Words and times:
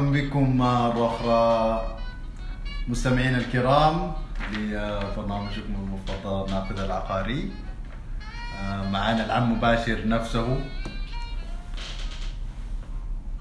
مرحبا 0.00 0.20
بكم 0.20 0.56
مرة 0.56 1.06
أخرى. 1.06 1.96
مستمعينا 2.88 3.38
الكرام 3.38 4.12
لبرنامجكم 4.52 5.74
المفضل 5.74 6.52
ناقد 6.52 6.78
العقاري. 6.78 7.50
آه، 8.62 8.90
معنا 8.90 9.24
العم 9.26 9.52
مباشر 9.52 10.08
نفسه. 10.08 10.58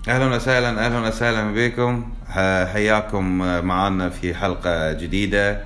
أهلا 0.07 0.35
وسهلا 0.35 0.85
أهلا 0.85 0.99
وسهلا 1.07 1.53
بكم. 1.53 2.13
ح- 2.27 2.65
حياكم 2.73 3.25
معنا 3.65 4.09
في 4.09 4.33
حلقة 4.35 4.93
جديدة 4.93 5.51
نعم. 5.53 5.61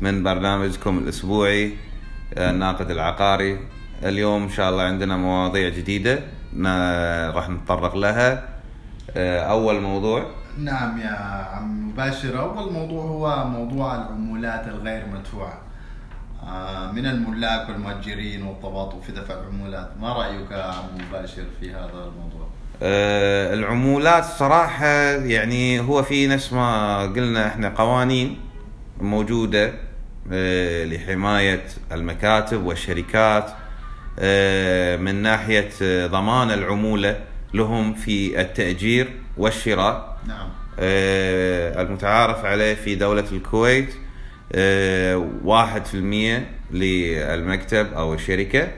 من 0.00 0.22
برنامجكم 0.22 0.98
الأسبوعي 0.98 1.72
آه، 2.34 2.50
الناقد 2.50 2.90
العقاري. 2.90 3.58
اليوم 4.02 4.42
إن 4.42 4.50
شاء 4.50 4.70
الله 4.70 4.82
عندنا 4.82 5.16
مواضيع 5.16 5.68
جديدة 5.68 6.18
راح 7.34 7.48
نتطرق 7.48 7.96
لها. 7.96 8.32
آه، 8.32 8.53
أول 9.16 9.80
موضوع. 9.80 10.26
نعم 10.58 11.00
يا 11.00 11.16
عم 11.54 11.88
مباشر. 11.88 12.40
أول 12.40 12.72
موضوع 12.72 13.04
هو 13.04 13.44
موضوع 13.48 13.94
العمولات 13.94 14.68
الغير 14.68 15.06
مدفوعة. 15.06 15.58
آه، 16.46 16.92
من 16.92 17.06
الملاك 17.06 17.68
والمؤجرين 17.68 18.42
والتباطؤ 18.42 19.00
في 19.00 19.12
دفع 19.12 19.34
العمولات 19.34 19.90
ما 20.00 20.12
رأيك 20.12 20.50
يا 20.50 20.62
عم 20.62 20.84
مباشر 21.08 21.44
في 21.60 21.70
هذا 21.70 22.10
الموضوع؟ 22.12 22.46
آه، 22.82 23.54
العمولات 23.54 24.24
صراحة 24.24 24.86
يعني 25.10 25.80
هو 25.80 26.02
في 26.02 26.26
نفس 26.26 26.52
ما 26.52 27.02
قلنا 27.02 27.46
إحنا 27.46 27.68
قوانين 27.68 28.40
موجودة 29.00 29.72
آه، 30.32 30.84
لحماية 30.84 31.62
المكاتب 31.92 32.64
والشركات 32.66 33.50
آه، 34.18 34.96
من 34.96 35.14
ناحية 35.22 35.70
آه، 35.82 36.06
ضمان 36.06 36.50
العمولة. 36.50 37.20
لهم 37.54 37.94
في 37.94 38.40
التأجير 38.40 39.12
والشراء. 39.36 40.18
نعم. 40.26 40.48
آه، 40.78 41.82
المتعارف 41.82 42.44
عليه 42.44 42.74
في 42.74 42.94
دولة 42.94 43.24
الكويت 43.32 43.94
آه، 44.52 45.28
واحد 45.44 45.84
في 45.84 45.94
المية 45.94 46.50
للمكتب 46.70 47.92
أو 47.92 48.14
الشركة 48.14 48.68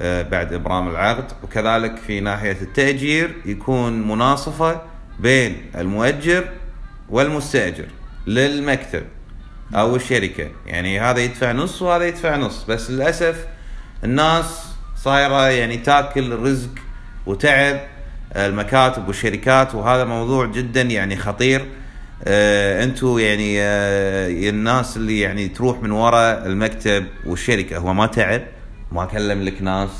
آه، 0.00 0.22
بعد 0.22 0.52
إبرام 0.52 0.88
العقد. 0.88 1.32
وكذلك 1.42 1.96
في 1.96 2.20
ناحية 2.20 2.56
التأجير 2.62 3.34
يكون 3.46 4.08
مناصفة 4.08 4.82
بين 5.20 5.70
المؤجر 5.76 6.44
والمستأجر 7.08 7.86
للمكتب 8.26 9.02
أو 9.74 9.96
الشركة. 9.96 10.50
يعني 10.66 11.00
هذا 11.00 11.20
يدفع 11.20 11.52
نص 11.52 11.82
وهذا 11.82 12.04
يدفع 12.04 12.36
نص. 12.36 12.64
بس 12.64 12.90
للأسف 12.90 13.46
الناس 14.04 14.66
صايرة 14.96 15.48
يعني 15.48 15.76
تاكل 15.76 16.32
رزق 16.32 16.70
وتعب 17.26 17.80
المكاتب 18.36 19.08
والشركات 19.08 19.74
وهذا 19.74 20.04
موضوع 20.04 20.46
جدا 20.46 20.82
يعني 20.82 21.16
خطير. 21.16 21.64
آه 22.24 22.84
أنتم 22.84 23.18
يعني 23.18 23.62
آه 23.62 24.28
الناس 24.50 24.96
اللي 24.96 25.20
يعني 25.20 25.48
تروح 25.48 25.82
من 25.82 25.90
وراء 25.90 26.46
المكتب 26.46 27.06
والشركة 27.26 27.78
هو 27.78 27.94
ما 27.94 28.06
تعب 28.06 28.42
ما 28.92 29.04
كلم 29.04 29.42
لك 29.42 29.62
ناس 29.62 29.90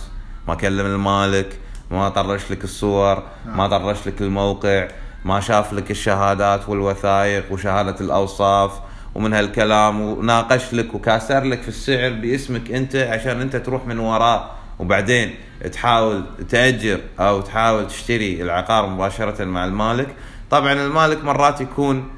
ما 0.48 0.54
كلم 0.54 0.86
المالك 0.86 1.58
ما 1.90 2.08
طرش 2.08 2.50
لك 2.50 2.64
الصور 2.64 3.22
ما 3.46 3.68
طرش 3.68 4.06
لك 4.06 4.22
الموقع 4.22 4.88
ما 5.24 5.40
شاف 5.40 5.72
لك 5.72 5.90
الشهادات 5.90 6.68
والوثائق 6.68 7.52
وشهادة 7.52 7.96
الأوصاف 8.00 8.72
ومن 9.14 9.34
هالكلام 9.34 10.00
وناقش 10.00 10.74
لك 10.74 10.94
وكاسر 10.94 11.44
لك 11.44 11.62
في 11.62 11.68
السعر 11.68 12.10
باسمك 12.10 12.70
أنت 12.72 12.96
عشان 12.96 13.40
أنت 13.40 13.56
تروح 13.56 13.86
من 13.86 13.98
وراه 13.98 14.50
وبعدين 14.78 15.34
تحاول 15.72 16.25
تأجر 16.48 17.00
أو 17.20 17.41
تحاول 17.41 17.86
تشتري 17.88 18.42
العقار 18.42 18.86
مباشرة 18.86 19.44
مع 19.44 19.64
المالك. 19.64 20.08
طبعا 20.50 20.72
المالك 20.72 21.25
مرات 21.25 21.60
يكون 21.60 22.08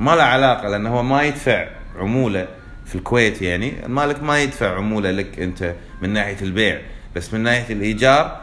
ما 0.00 0.16
له 0.16 0.22
علاقة 0.22 0.68
لأنه 0.68 0.90
هو 0.90 1.02
ما 1.02 1.22
يدفع 1.22 1.68
عمولة 1.98 2.48
في 2.86 2.94
الكويت 2.94 3.42
يعني. 3.42 3.86
المالك 3.86 4.22
ما 4.22 4.42
يدفع 4.42 4.76
عمولة 4.76 5.10
لك 5.10 5.38
أنت 5.38 5.74
من 6.02 6.10
ناحية 6.10 6.36
البيع 6.42 6.80
بس 7.16 7.34
من 7.34 7.40
ناحية 7.40 7.74
الإيجار 7.74 8.40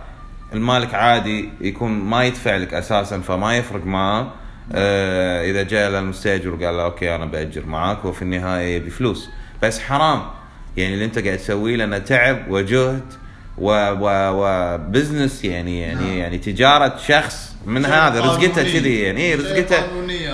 المالك 0.53 0.93
عادي 0.93 1.49
يكون 1.61 1.91
ما 1.91 2.23
يدفع 2.23 2.57
لك 2.57 2.73
أساسا 2.73 3.19
فما 3.19 3.57
يفرق 3.57 3.85
معاه. 3.85 4.31
آه 4.71 5.43
إذا 5.51 5.63
جاء 5.63 5.89
للمستأجر 5.89 6.49
وقال 6.49 6.77
له 6.77 6.83
okay 6.83 7.15
أنا 7.15 7.25
بأجر 7.25 7.65
معاك 7.65 8.05
وفي 8.05 8.21
النهاية 8.21 8.75
يبي 8.75 8.89
فلوس. 8.89 9.29
بس 9.63 9.79
حرام 9.79 10.21
يعني 10.77 10.93
اللي 10.93 11.05
أنت 11.05 11.19
قاعد 11.19 11.37
تسويه 11.37 11.75
لأنه 11.75 11.97
تعب 11.97 12.51
وجهد 12.51 13.03
و 13.57 13.69
و 13.99 14.09
و 14.33 14.45
business 14.45 15.43
يعني 15.43 15.81
يعني 15.81 16.05
نعم. 16.05 16.17
يعني 16.17 16.37
تجارة 16.37 16.97
شخص 17.07 17.55
من 17.65 17.85
هذا 17.85 18.21
رزقته. 18.21 18.63
كذي 18.63 18.99
يعني 18.99 19.21
إيه 19.21 19.35
رزقته 19.35 19.77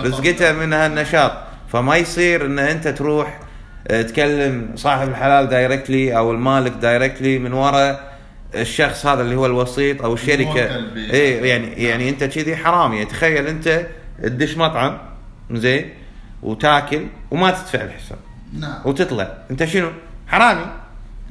رزقته 0.03 0.51
من 0.51 0.73
هالنشاط 0.73 1.31
فما 1.67 1.95
يصير 1.97 2.45
إن 2.45 2.59
أنت 2.59 2.87
تروح 2.87 3.39
آه، 3.87 4.01
تكلم 4.01 4.71
صاحب 4.75 5.09
الحلال 5.09 5.49
directly 5.49 6.17
أو 6.17 6.31
المالك 6.31 6.71
directly 6.71 7.39
من 7.39 7.53
وراء 7.53 8.11
الشخص 8.55 9.05
هذا 9.05 9.21
اللي 9.21 9.35
هو 9.35 9.45
الوسيط 9.45 10.01
أو 10.01 10.13
الشركة. 10.13 10.65
اي 11.13 11.47
يعني 11.47 11.67
يعني 11.83 12.09
أنت 12.09 12.23
كذي 12.23 12.55
حرام 12.55 12.93
يعني 12.93 13.05
تخيل 13.05 13.47
أنت 13.47 13.87
تدش 14.23 14.57
مطعم 14.57 14.97
زين 15.51 15.89
وتاكل 16.43 17.05
وما 17.31 17.51
تدفع 17.51 17.81
الحساب 17.81 18.17
نعم 18.59 18.81
وتطلع 18.85 19.37
أنت 19.51 19.65
شنو؟ 19.65 19.89
حرامي 20.27 20.80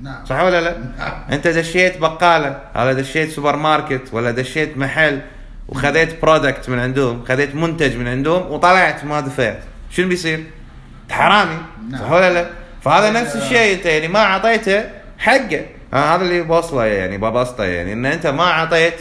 نعم 0.02 0.24
صح 0.26 0.40
ولا 0.42 0.60
لا؟ 0.60 0.78
نعم. 0.98 1.12
انت 1.32 1.48
دشيت 1.48 1.98
بقالة 1.98 2.60
ولا 2.76 2.92
دشيت 2.92 3.30
سوبر 3.30 3.56
ماركت 3.56 4.02
ولا 4.12 4.30
دشيت 4.30 4.76
محل 4.76 5.20
وخذيت 5.68 6.22
product 6.22 6.68
من 6.68 6.78
عندهم 6.78 7.24
خذيت 7.24 7.54
منتج 7.54 7.96
من 7.96 8.08
عندهم 8.08 8.52
وطلعت 8.52 9.04
ما 9.04 9.20
دفعت 9.20 9.58
شنو 9.90 10.08
بيصير؟ 10.08 10.44
حرامي 11.10 11.58
نعم. 11.90 12.00
صح 12.00 12.10
ولا 12.10 12.32
لا؟ 12.34 12.46
فهذا 12.82 13.10
نفس 13.10 13.36
الشيء 13.36 13.74
انت 13.76 13.86
يعني 13.86 14.08
ما 14.08 14.18
اعطيته 14.18 14.84
حقه 15.18 15.66
ها، 15.92 16.14
هذا 16.16 16.22
اللي 16.22 16.42
بوصله 16.42 16.84
يعني 16.84 17.18
ببسطه 17.18 17.64
يعني 17.64 17.92
إن 17.92 18.06
انت 18.06 18.26
ما 18.26 18.42
اعطيت 18.42 18.94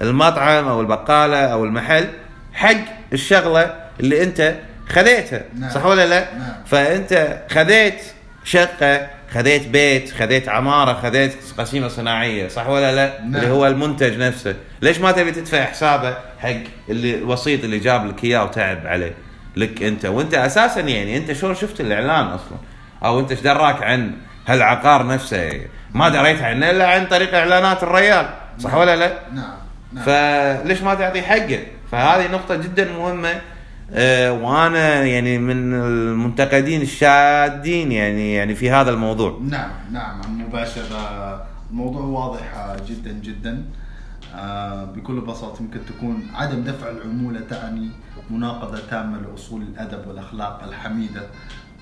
المطعم 0.00 0.68
أو 0.68 0.80
البقالة 0.80 1.36
أو 1.36 1.64
المحل 1.64 2.08
حق 2.52 2.76
الشغلة 3.12 3.74
اللي 4.00 4.22
انت 4.22 4.54
خذيتها 4.88 5.42
نعم. 5.58 5.70
صح 5.70 5.86
ولا 5.86 6.06
لا؟ 6.06 6.34
نعم. 6.34 6.52
فانت 6.66 7.38
خذيت 7.50 8.02
شقة 8.44 9.08
خذيت 9.32 9.68
بيت 9.68 10.10
خذيت 10.10 10.48
عمارة 10.48 10.92
خذيت 10.92 11.34
قسيمه 11.58 11.88
صناعية 11.88 12.48
صح 12.48 12.68
ولا 12.68 12.94
لا؟ 12.94 13.20
نعم. 13.20 13.36
اللي 13.36 13.50
هو 13.50 13.66
المنتج 13.66 14.18
نفسه. 14.18 14.54
ليش 14.82 14.98
ما 14.98 15.12
تبي 15.12 15.30
تدفع 15.32 15.64
حسابه 15.64 16.16
حق 16.38 16.54
اللي 16.88 17.14
الوسيط 17.14 17.64
اللي 17.64 17.78
جاب 17.78 18.06
لك 18.06 18.24
إياه 18.24 18.44
وتعب 18.44 18.86
عليه؟ 18.86 19.14
لك 19.56 19.82
أنت. 19.82 20.04
وأنت 20.04 20.34
أساسا 20.34 20.80
يعني 20.80 21.16
أنت 21.16 21.32
شلون 21.32 21.54
شفت 21.54 21.80
الإعلان 21.80 22.26
أصلا؟ 22.26 22.58
أو 23.04 23.20
أنت 23.20 23.30
إيش 23.30 23.40
دراك 23.40 23.82
عن 23.82 24.12
هالعقار 24.46 25.06
نفسه؟ 25.06 25.60
ما 25.94 26.08
دريت 26.08 26.42
عنه 26.42 26.70
إلا 26.70 26.88
عن 26.88 27.06
طريق 27.06 27.34
إعلانات 27.34 27.82
الريال 27.82 28.28
صح 28.58 28.74
ولا 28.74 28.96
لا؟ 28.96 29.18
نعم. 29.32 29.44
نعم. 29.92 30.04
فليش 30.04 30.82
ما 30.82 30.94
تعطي 30.94 31.22
حقه؟ 31.22 31.58
فهذه 31.92 32.32
نقطة 32.32 32.54
جدا 32.56 32.92
مهمة 32.92 33.28
آه، 33.28 33.40
وأنا 34.30 35.04
يعني 35.04 35.38
من 35.38 35.74
المنتقدين 35.74 36.82
الشادين 36.82 37.92
يعني 37.92 38.34
يعني 38.34 38.54
في 38.54 38.70
هذا 38.70 38.90
الموضوع. 38.90 39.38
نعم 39.48 39.70
نعم 39.92 40.22
عم 40.22 40.42
مباشر 40.42 40.82
آه، 40.96 41.42
الموضوع 41.70 42.02
واضح 42.02 42.54
آه، 42.56 42.76
جدا 42.88 43.12
جدا. 43.12 43.64
آه، 44.34 44.84
بكل 44.84 45.20
بساطة 45.20 45.62
يمكن 45.62 45.80
تكون 45.86 46.26
عدم 46.34 46.62
دفع 46.62 46.90
العمولة 46.90 47.40
تعني 47.50 47.88
مناقضة 48.30 48.78
تامة 48.90 49.18
لأصول 49.18 49.62
الأدب 49.62 50.06
والأخلاق 50.08 50.62
الحميدة 50.68 51.22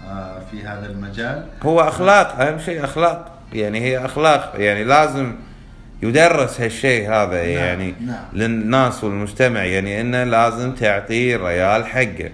آه، 0.07 0.41
في 0.51 0.63
هذا 0.63 0.91
المجال. 0.91 1.47
هو 1.63 1.81
أخلاق 1.81 2.41
أهم 2.41 2.59
شيء 2.59 2.85
أخلاق. 2.85 3.39
يعني 3.53 3.81
هي 3.81 4.05
أخلاق. 4.05 4.53
يعني 4.57 4.85
لازم 4.85 5.35
يدرس 6.03 6.61
هالشيء 6.61 7.11
هذا 7.11 7.43
نعم، 7.43 7.51
يعني 7.51 7.95
نعم. 8.01 8.25
للناس 8.33 9.05
والمجتمع 9.05 9.65
يعني 9.65 10.01
إنه 10.01 10.25
لازم 10.25 10.75
تعطي 10.75 11.35
الريال 11.35 11.87
حقه. 11.87 12.31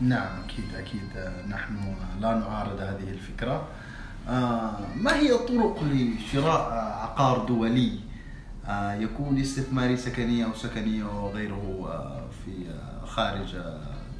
نعم 0.00 0.40
أكيد 0.80 1.16
آه، 1.16 1.46
نحن 1.46 1.94
لا 2.20 2.34
نعارض 2.34 2.80
هذه 2.80 3.10
الفكرة. 3.10 3.68
آه، 4.28 4.78
ما 4.96 5.16
هي 5.16 5.32
الطرق 5.32 5.82
لشراء 5.82 6.72
عقار 7.02 7.44
دولي؟ 7.44 7.92
آه، 8.68 8.94
يكون 8.94 9.40
استثماري 9.40 9.96
سكني 9.96 10.44
أو 10.44 10.54
سكني 10.54 11.02
وغيره 11.02 11.88
آه، 11.88 12.22
في 12.44 12.52
خارج 13.06 13.56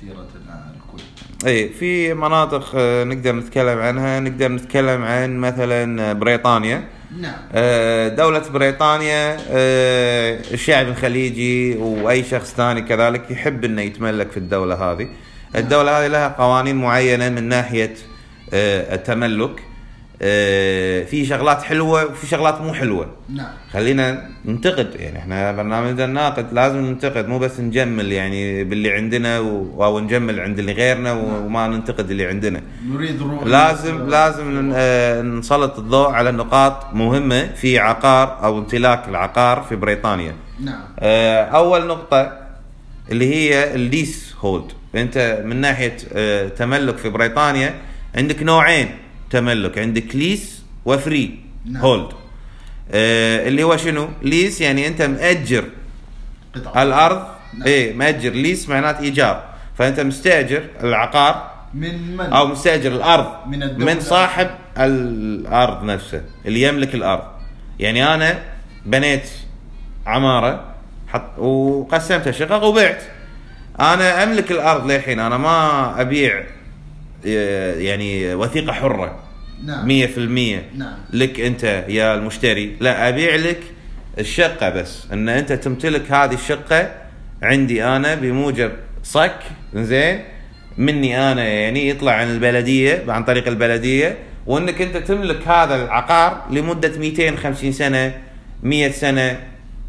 الكويت 0.03 1.05
اي 1.47 1.69
في 1.69 2.15
مناطق 2.15 2.73
آه، 2.75 3.05
نقدر 3.05 3.33
نتكلم 3.33 3.79
عنها. 3.79 4.21
نقدر 4.21 4.49
نتكلم 4.49 5.03
عن 5.03 5.37
مثلا 5.37 6.13
بريطانيا. 6.13 6.85
نعم. 7.21 7.35
آه، 7.53 8.09
دولة 8.09 8.49
بريطانيا 8.49 9.37
آه، 9.51 10.41
الشعب 10.53 10.89
الخليجي 10.89 11.77
وأي 11.77 12.25
شخص 12.25 12.55
ثاني 12.55 12.83
كذلك 12.83 13.31
يحب 13.31 13.65
إنه 13.65 13.83
يتملك 13.83 14.31
في 14.31 14.37
الدولة 14.37 14.75
هذه. 14.75 15.09
الدولة 15.57 16.01
هذه 16.01 16.07
لها 16.07 16.29
قوانين 16.29 16.77
معينة 16.77 17.29
من 17.29 17.45
ناحية 17.49 17.95
التملك. 18.53 19.70
في 21.11 21.25
شغلات 21.29 21.63
حلوة 21.63 22.05
وفي 22.05 22.27
شغلات 22.27 22.61
مو 22.61 22.73
حلوة. 22.75 23.07
نعم. 23.35 23.47
خلينا 23.73 24.29
ننتقد 24.45 24.95
يعني 24.95 25.19
إحنا 25.19 25.53
برنامجنا 25.53 26.07
ناقد 26.07 26.53
لازم 26.53 26.79
ننتقد 26.79 27.29
مو 27.29 27.39
بس 27.39 27.61
نجمل 27.61 28.13
يعني 28.13 28.65
باللي 28.65 28.93
عندنا 28.93 29.39
و- 29.39 29.85
أو 29.85 30.01
نجمل 30.01 30.41
عند 30.41 30.59
اللي 30.59 30.73
غيرنا 30.73 31.13
و- 31.13 31.45
وما 31.47 31.69
ننتقد 31.69 32.11
اللي 32.11 32.27
عندنا. 32.27 32.61
نريد 32.89 33.23
روح 33.23 33.45
لازم 33.47 34.09
لازم 34.09 34.61
ن- 34.61 34.73
آه، 34.75 35.23
نسلط 35.23 35.79
الضوء 35.79 36.11
على 36.11 36.31
نقاط 36.33 36.95
مهمة 36.95 37.47
في 37.47 37.79
عقار 37.79 38.45
أو 38.45 38.59
امتلاك 38.59 39.09
العقار 39.09 39.63
في 39.69 39.77
بريطانيا. 39.77 40.35
نعم. 40.65 40.81
آه، 40.99 41.43
أول 41.45 41.87
نقطة 41.87 42.33
اللي 43.11 43.35
هي 43.35 43.75
الليس 43.75 44.35
هولد 44.41 44.73
أنت 44.95 45.43
من 45.45 45.57
ناحية 45.57 45.97
آه، 46.13 46.49
تملك 46.49 46.97
في 46.97 47.09
بريطانيا 47.09 47.75
عندك 48.17 48.43
نوعين. 48.43 48.89
تملك 49.31 49.79
عندك 49.79 50.17
ليس 50.17 50.63
وفري 50.85 51.39
نعم. 51.65 51.83
هولد 51.83 52.13
آه، 52.93 53.49
اللي 53.49 53.63
هو 53.63 53.77
شنو؟ 53.77 54.09
ليس 54.23 54.61
يعني 54.61 54.87
أنت 54.87 55.03
مأجر 55.03 55.65
قطعة 56.55 56.83
الأرض. 56.83 57.27
نعم. 57.59 57.67
إيه 57.67 57.95
مأجر. 57.95 58.31
ليس 58.31 58.69
معناته 58.69 59.01
إيجار. 59.01 59.45
فأنت 59.79 60.01
مستأجر 60.01 60.63
العقار 60.83 61.51
من 61.75 62.17
من؟ 62.17 62.33
أو 62.33 62.47
مستأجر 62.47 62.93
الأرض. 62.93 63.47
من 63.47 63.63
الدولة. 63.63 63.95
من 63.95 64.01
صاحب 64.01 64.51
الأرض 64.79 65.85
نفسه 65.85 66.23
اللي 66.47 66.63
يملك 66.63 66.95
الأرض. 66.95 67.23
يعني 67.79 68.15
أنا 68.15 68.39
بنيت 68.87 69.29
عمارة 70.07 70.65
حط 71.09 71.39
وقسمتها 71.39 72.33
شقق 72.33 72.65
وبعت. 72.65 73.03
أنا 73.81 74.23
أملك 74.23 74.51
الأرض 74.51 74.91
للحين. 74.91 75.21
أنا 75.21 75.39
ما 75.39 76.01
أبيع 76.01 76.45
يعني 77.25 78.35
وثيقة 78.35 78.73
حرة. 78.73 79.19
نعم. 79.65 79.89
100% 79.89 80.19
نعم. 80.77 80.95
لك 81.13 81.41
أنت 81.41 81.85
يا 81.89 82.15
المشتري. 82.15 82.77
لا 82.81 83.09
أبيع 83.09 83.35
لك 83.35 83.61
الشقة 84.19 84.71
بس. 84.71 85.07
أن 85.13 85.29
أنت 85.29 85.53
تمتلك 85.53 86.13
هذه 86.13 86.35
الشقة 86.35 86.95
عندي 87.43 87.85
أنا 87.85 88.15
بموجب 88.15 88.73
صك 89.03 89.39
زين؟ 89.75 90.21
مني 90.79 91.33
أنا 91.33 91.45
يعني 91.45 91.89
يطلع 91.89 92.13
عن 92.13 92.31
البلدية 92.31 93.05
عن 93.09 93.25
طريق 93.25 93.49
البلدية. 93.49 94.19
وأنك 94.47 94.83
أنت 94.83 94.97
تملك 94.97 95.49
هذا 95.49 95.85
العقار 95.85 96.47
لمدة 96.51 96.99
250 96.99 97.73
سنة 97.73 98.15
100 98.63 98.91
سنة 98.91 99.39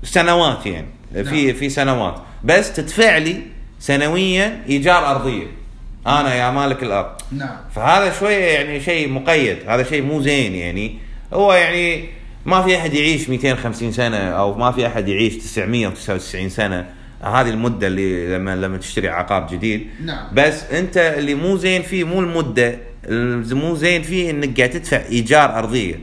سنوات 0.03 0.65
يعني. 0.65 0.87
في 1.13 1.45
نعم. 1.45 1.55
في 1.55 1.69
سنوات. 1.69 2.15
بس 2.43 2.73
تدفع 2.73 3.17
لي 3.17 3.41
سنويا 3.79 4.63
إيجار 4.69 5.11
أرضية. 5.11 5.60
أنا 6.07 6.35
يا 6.35 6.51
مالك 6.51 6.83
الأرض 6.83 7.21
نعم. 7.31 7.57
فهذا 7.75 8.19
شوية 8.19 8.45
يعني 8.45 8.79
شيء 8.79 9.09
مقيد 9.09 9.57
هذا 9.67 9.83
شيء 9.83 10.01
مو 10.01 10.21
زين 10.21 10.55
يعني. 10.55 10.97
هو 11.33 11.53
يعني 11.53 12.09
ما 12.45 12.61
في 12.61 12.77
أحد 12.77 12.93
يعيش 12.93 13.29
250 13.29 13.91
سنة 13.91 14.17
أو 14.17 14.57
ما 14.57 14.71
في 14.71 14.87
أحد 14.87 15.07
يعيش 15.07 15.35
999 15.37 16.49
سنة. 16.49 16.85
هذه 17.21 17.49
المدة 17.49 17.87
اللي 17.87 18.37
لما 18.37 18.55
لما 18.55 18.77
تشتري 18.77 19.09
عقار 19.09 19.47
جديد. 19.47 19.87
نعم. 20.05 20.27
بس 20.33 20.63
أنت 20.63 20.97
اللي 20.97 21.35
مو 21.35 21.57
زين 21.57 21.81
فيه 21.81 22.03
مو 22.03 22.19
المدة 22.19 22.77
اللي 23.05 23.55
مو 23.55 23.75
زين 23.75 24.01
فيه 24.01 24.31
إنك 24.31 24.57
قاعد 24.57 24.69
تدفع 24.69 25.01
إيجار 25.09 25.57
أرضية. 25.57 25.99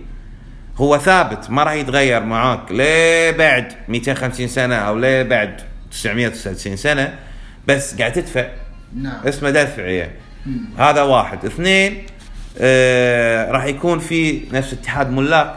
هو 0.76 0.98
ثابت 0.98 1.50
ما 1.50 1.62
راح 1.62 1.72
يتغير 1.72 2.22
معاك. 2.22 2.72
ليه 2.72 3.30
بعد 3.30 3.72
250 3.88 4.48
سنة 4.48 4.74
أو 4.74 4.98
ليه 4.98 5.22
بعد 5.22 5.60
999 5.90 6.76
سنة؟ 6.76 7.18
بس 7.66 7.94
قاعد 7.94 8.12
تدفع. 8.12 8.48
نعم. 8.96 9.20
اسمه 9.26 9.50
دفع 9.50 9.82
يعني 9.82 10.12
هذا 10.79 11.02
واحد. 11.02 11.44
اثنين 11.44 12.02
آه 12.58 13.50
راح 13.50 13.64
يكون 13.64 13.99
في 13.99 14.40
نفس 14.52 14.73
اتحاد 14.73 15.11
ملاك 15.11 15.55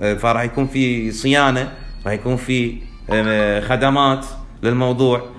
آه 0.00 0.14
فراح 0.14 0.42
يكون 0.42 0.66
في 0.66 1.12
صيانة 1.12 1.72
راح 2.06 2.12
يكون 2.12 2.36
في 2.36 2.76
آه 3.12 3.60
خدمات 3.60 4.26
للموضوع. 4.62 5.30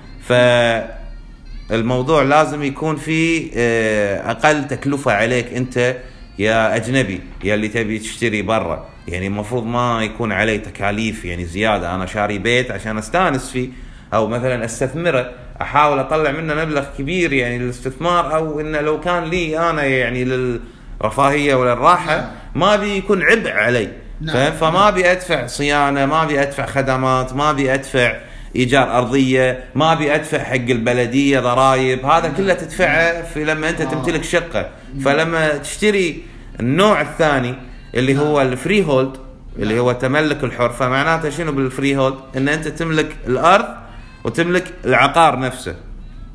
فالموضوع 1.69 2.23
لازم 2.23 2.63
يكون 2.63 2.95
في 2.95 3.51
آه 3.55 4.31
أقل 4.31 4.67
تكلفة 4.67 5.11
عليك 5.11 5.53
أنت 5.53 5.95
يا 6.39 6.75
أجنبي 6.75 7.21
يا 7.43 7.55
اللي 7.55 7.67
تبي 7.67 7.99
تشتري 7.99 8.41
برا. 8.41 8.87
يعني 9.07 9.27
المفروض 9.27 9.65
ما 9.65 10.03
يكون 10.03 10.31
علي 10.31 10.57
تكاليف 10.57 11.25
يعني 11.25 11.45
زيادة. 11.45 11.95
أنا 11.95 12.05
شاري 12.05 12.37
بيت 12.37 12.71
عشان 12.71 12.97
أستأنس 12.97 13.49
فيه. 13.51 13.69
أو 14.13 14.27
مثلا 14.27 14.65
أستثمره 14.65 15.31
أحاول 15.61 15.99
أطلع 15.99 16.31
منه 16.31 16.53
مبلغ 16.53 16.83
كبير 16.97 17.33
يعني 17.33 17.59
للاستثمار 17.59 18.35
أو 18.35 18.59
انه 18.59 18.81
لو 18.81 18.99
كان 18.99 19.23
لي 19.23 19.69
أنا 19.69 19.83
يعني 19.83 20.25
للرفاهية 20.25 21.55
وللراحة 21.55 22.31
ما 22.55 22.75
بيكون 22.75 23.23
عبء 23.23 23.51
علي. 23.51 23.89
نعم. 24.21 24.51
فما 24.51 24.87
ابي 24.87 25.11
أدفع 25.11 25.47
صيانة 25.47 26.05
ما 26.05 26.23
ابي 26.23 26.41
أدفع 26.41 26.65
خدمات 26.65 27.33
ما 27.33 27.49
ابي 27.49 27.73
أدفع 27.73 28.15
إيجار 28.55 28.97
أرضية 28.97 29.63
ما 29.75 29.93
ابي 29.93 30.15
أدفع 30.15 30.43
حق 30.43 30.55
البلدية 30.55 31.39
ضرائب. 31.39 32.05
هذا 32.05 32.33
كله 32.37 32.53
تدفعه 32.53 33.21
في 33.21 33.43
لما 33.43 33.69
أنت 33.69 33.81
آه. 33.81 33.85
تمتلك 33.85 34.23
شقة. 34.23 34.69
فلما 35.05 35.57
تشتري 35.57 36.23
النوع 36.59 37.01
الثاني 37.01 37.55
اللي 37.95 38.19
هو 38.19 38.41
ال 38.41 38.85
freehold 38.85 39.17
اللي 39.59 39.79
هو 39.79 39.91
التملك 39.91 40.43
الحر 40.43 40.69
فمعناته 40.69 41.29
شنو 41.29 41.51
بال 41.51 41.97
freehold 41.97 42.15
إن 42.37 42.49
أنت 42.49 42.67
تملك 42.67 43.15
الأرض 43.27 43.84
وتملك 44.25 44.73
العقار 44.85 45.39
نفسه. 45.39 45.75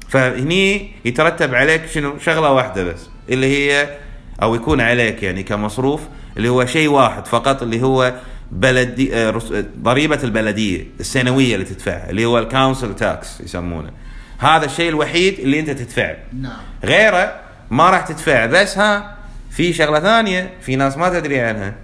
فهني 0.08 0.90
يترتب 1.04 1.54
عليك 1.54 1.86
شنو؟ 1.86 2.18
شغلة 2.18 2.52
واحدة 2.52 2.84
بس 2.84 3.08
اللي 3.30 3.46
هي 3.46 3.98
أو 4.42 4.54
يكون 4.54 4.80
عليك 4.80 5.22
يعني 5.22 5.42
كمصروف 5.42 6.00
اللي 6.36 6.48
هو 6.48 6.66
شيء 6.66 6.88
واحد 6.88 7.26
فقط 7.26 7.62
اللي 7.62 7.82
هو 7.82 8.14
بلدي 8.50 9.14
آه، 9.14 9.28
آه، 9.30 9.64
ضريبة 9.78 10.18
البلدية 10.24 10.86
السنوية 11.00 11.54
اللي 11.54 11.66
تدفعها 11.66 12.10
اللي 12.10 12.24
هو 12.24 12.38
ال 12.38 12.46
council 12.46 12.96
tax 12.96 13.40
يسمونه. 13.40 13.90
هذا 14.38 14.64
الشيء 14.64 14.88
الوحيد 14.88 15.38
اللي 15.38 15.60
أنت 15.60 15.70
تدفعه. 15.70 16.16
نعم. 16.40 16.52
غيره 16.84 17.40
ما 17.70 17.90
راح 17.90 18.00
تدفع. 18.00 18.46
بس 18.46 18.78
ها 18.78 19.16
في 19.50 19.72
شغلة 19.72 20.00
ثانية 20.00 20.50
في 20.60 20.76
ناس 20.76 20.96
ما 20.96 21.08
تدري 21.08 21.40
عنها. 21.40 21.74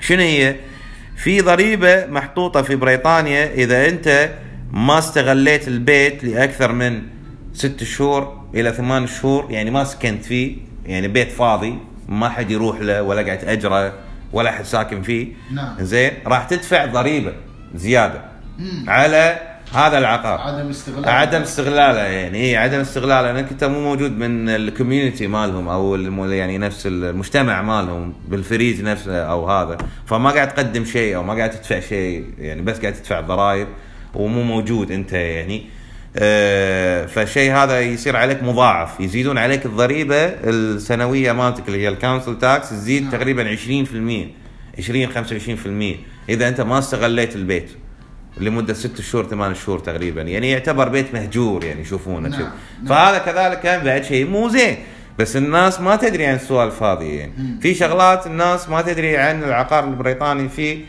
شنو 0.00 0.22
هي؟ 0.22 0.56
في 1.16 1.40
ضريبة 1.40 2.06
محطوطة 2.06 2.62
في 2.62 2.76
بريطانيا 2.76 3.54
إذا 3.54 3.88
أنت 3.88 4.30
ما 4.72 4.98
استغليت 4.98 5.68
البيت 5.68 6.24
لأكثر 6.24 6.72
من 6.72 7.02
ست 7.52 7.84
شهور 7.84 8.44
إلى 8.54 8.72
ثمان 8.72 9.06
شهور 9.06 9.46
يعني 9.50 9.70
ما 9.70 9.84
سكنت 9.84 10.24
فيه 10.24 10.56
يعني 10.86 11.08
بيت 11.08 11.30
فاضي 11.30 11.78
ما 12.08 12.28
حد 12.28 12.50
يروح 12.50 12.80
له 12.80 13.02
ولا 13.02 13.22
قاعد 13.22 13.38
تاجره 13.38 13.92
ولا 14.32 14.50
حد 14.50 14.64
ساكن 14.64 15.02
فيه. 15.02 15.28
نعم. 15.54 15.74
زين 15.80 16.12
راح 16.26 16.44
تدفع 16.44 16.86
ضريبة 16.86 17.32
زيادة 17.74 18.22
مم. 18.58 18.84
على 18.88 19.38
هذا 19.74 19.98
العقار. 19.98 20.40
عدم 20.40 20.68
استغلال 20.68 21.08
عدم 21.08 21.40
استغلاله 21.40 22.00
يعني 22.00 22.38
اي 22.38 22.56
عدم 22.56 22.80
استغلاله 22.80 23.32
لأنك 23.32 23.50
أنت 23.50 23.64
مو 23.64 23.80
موجود 23.80 24.18
من 24.18 24.48
ال 24.48 24.56
community 24.56 25.26
مالهم 25.26 25.68
أو 25.68 25.96
يعني 26.24 26.58
نفس 26.58 26.86
المجتمع 26.86 27.62
مالهم 27.62 28.14
بالفريج 28.28 28.82
نفسه 28.82 29.22
أو 29.22 29.50
هذا. 29.50 29.78
فما 30.06 30.30
قاعد 30.30 30.48
تقدم 30.48 30.84
شيء 30.84 31.16
أو 31.16 31.22
ما 31.22 31.34
قاعد 31.34 31.50
تدفع 31.50 31.80
شيء 31.80 32.24
يعني 32.38 32.62
بس 32.62 32.80
قاعد 32.80 32.92
تدفع 32.92 33.20
ضرائب. 33.20 33.68
ومو 34.14 34.42
موجود 34.42 34.92
انت 34.92 35.12
يعني 35.12 35.78
آه، 36.16 37.06
فالشيء 37.06 37.52
هذا 37.52 37.80
يصير 37.80 38.16
عليك 38.16 38.42
مضاعف 38.42 39.00
يزيدون 39.00 39.38
عليك 39.38 39.66
الضريبة 39.66 40.24
السنوية 40.24 41.32
مالتك 41.32 41.68
اللي 41.68 41.82
هي 41.82 41.88
ال 41.88 41.94
council 41.94 42.38
tax 42.38 42.70
تزيد 42.70 43.02
نعم. 43.02 43.12
تقريبا 43.12 43.56
20% 43.56 43.58
20 44.78 45.94
25% 45.94 45.96
إذا 46.28 46.48
أنت 46.48 46.60
ما 46.60 46.78
استغليت 46.78 47.36
البيت 47.36 47.70
لمدة 48.40 48.74
ست 48.74 49.00
شهور 49.00 49.26
ثمان 49.26 49.54
شهور 49.54 49.78
تقريبا 49.78 50.22
يعني 50.22 50.50
يعتبر 50.50 50.88
بيت 50.88 51.14
مهجور 51.14 51.64
يعني 51.64 51.80
يشوفونه 51.80 52.28
نعم،. 52.28 52.40
نعم. 52.40 52.50
فهذا 52.86 53.18
كذلك 53.18 53.60
كان 53.60 53.84
بعد 53.84 54.04
شيء 54.04 54.26
مو 54.26 54.48
زين 54.48 54.76
بس 55.18 55.36
الناس 55.36 55.80
ما 55.80 55.96
تدري 55.96 56.26
عن 56.26 56.34
السوالف 56.34 56.82
هذه 56.82 57.04
يعني. 57.04 57.32
في 57.60 57.74
شغلات 57.74 58.26
الناس 58.26 58.68
ما 58.68 58.82
تدري 58.82 59.16
عن 59.16 59.44
العقار 59.44 59.84
البريطاني 59.84 60.48
فيه 60.48 60.84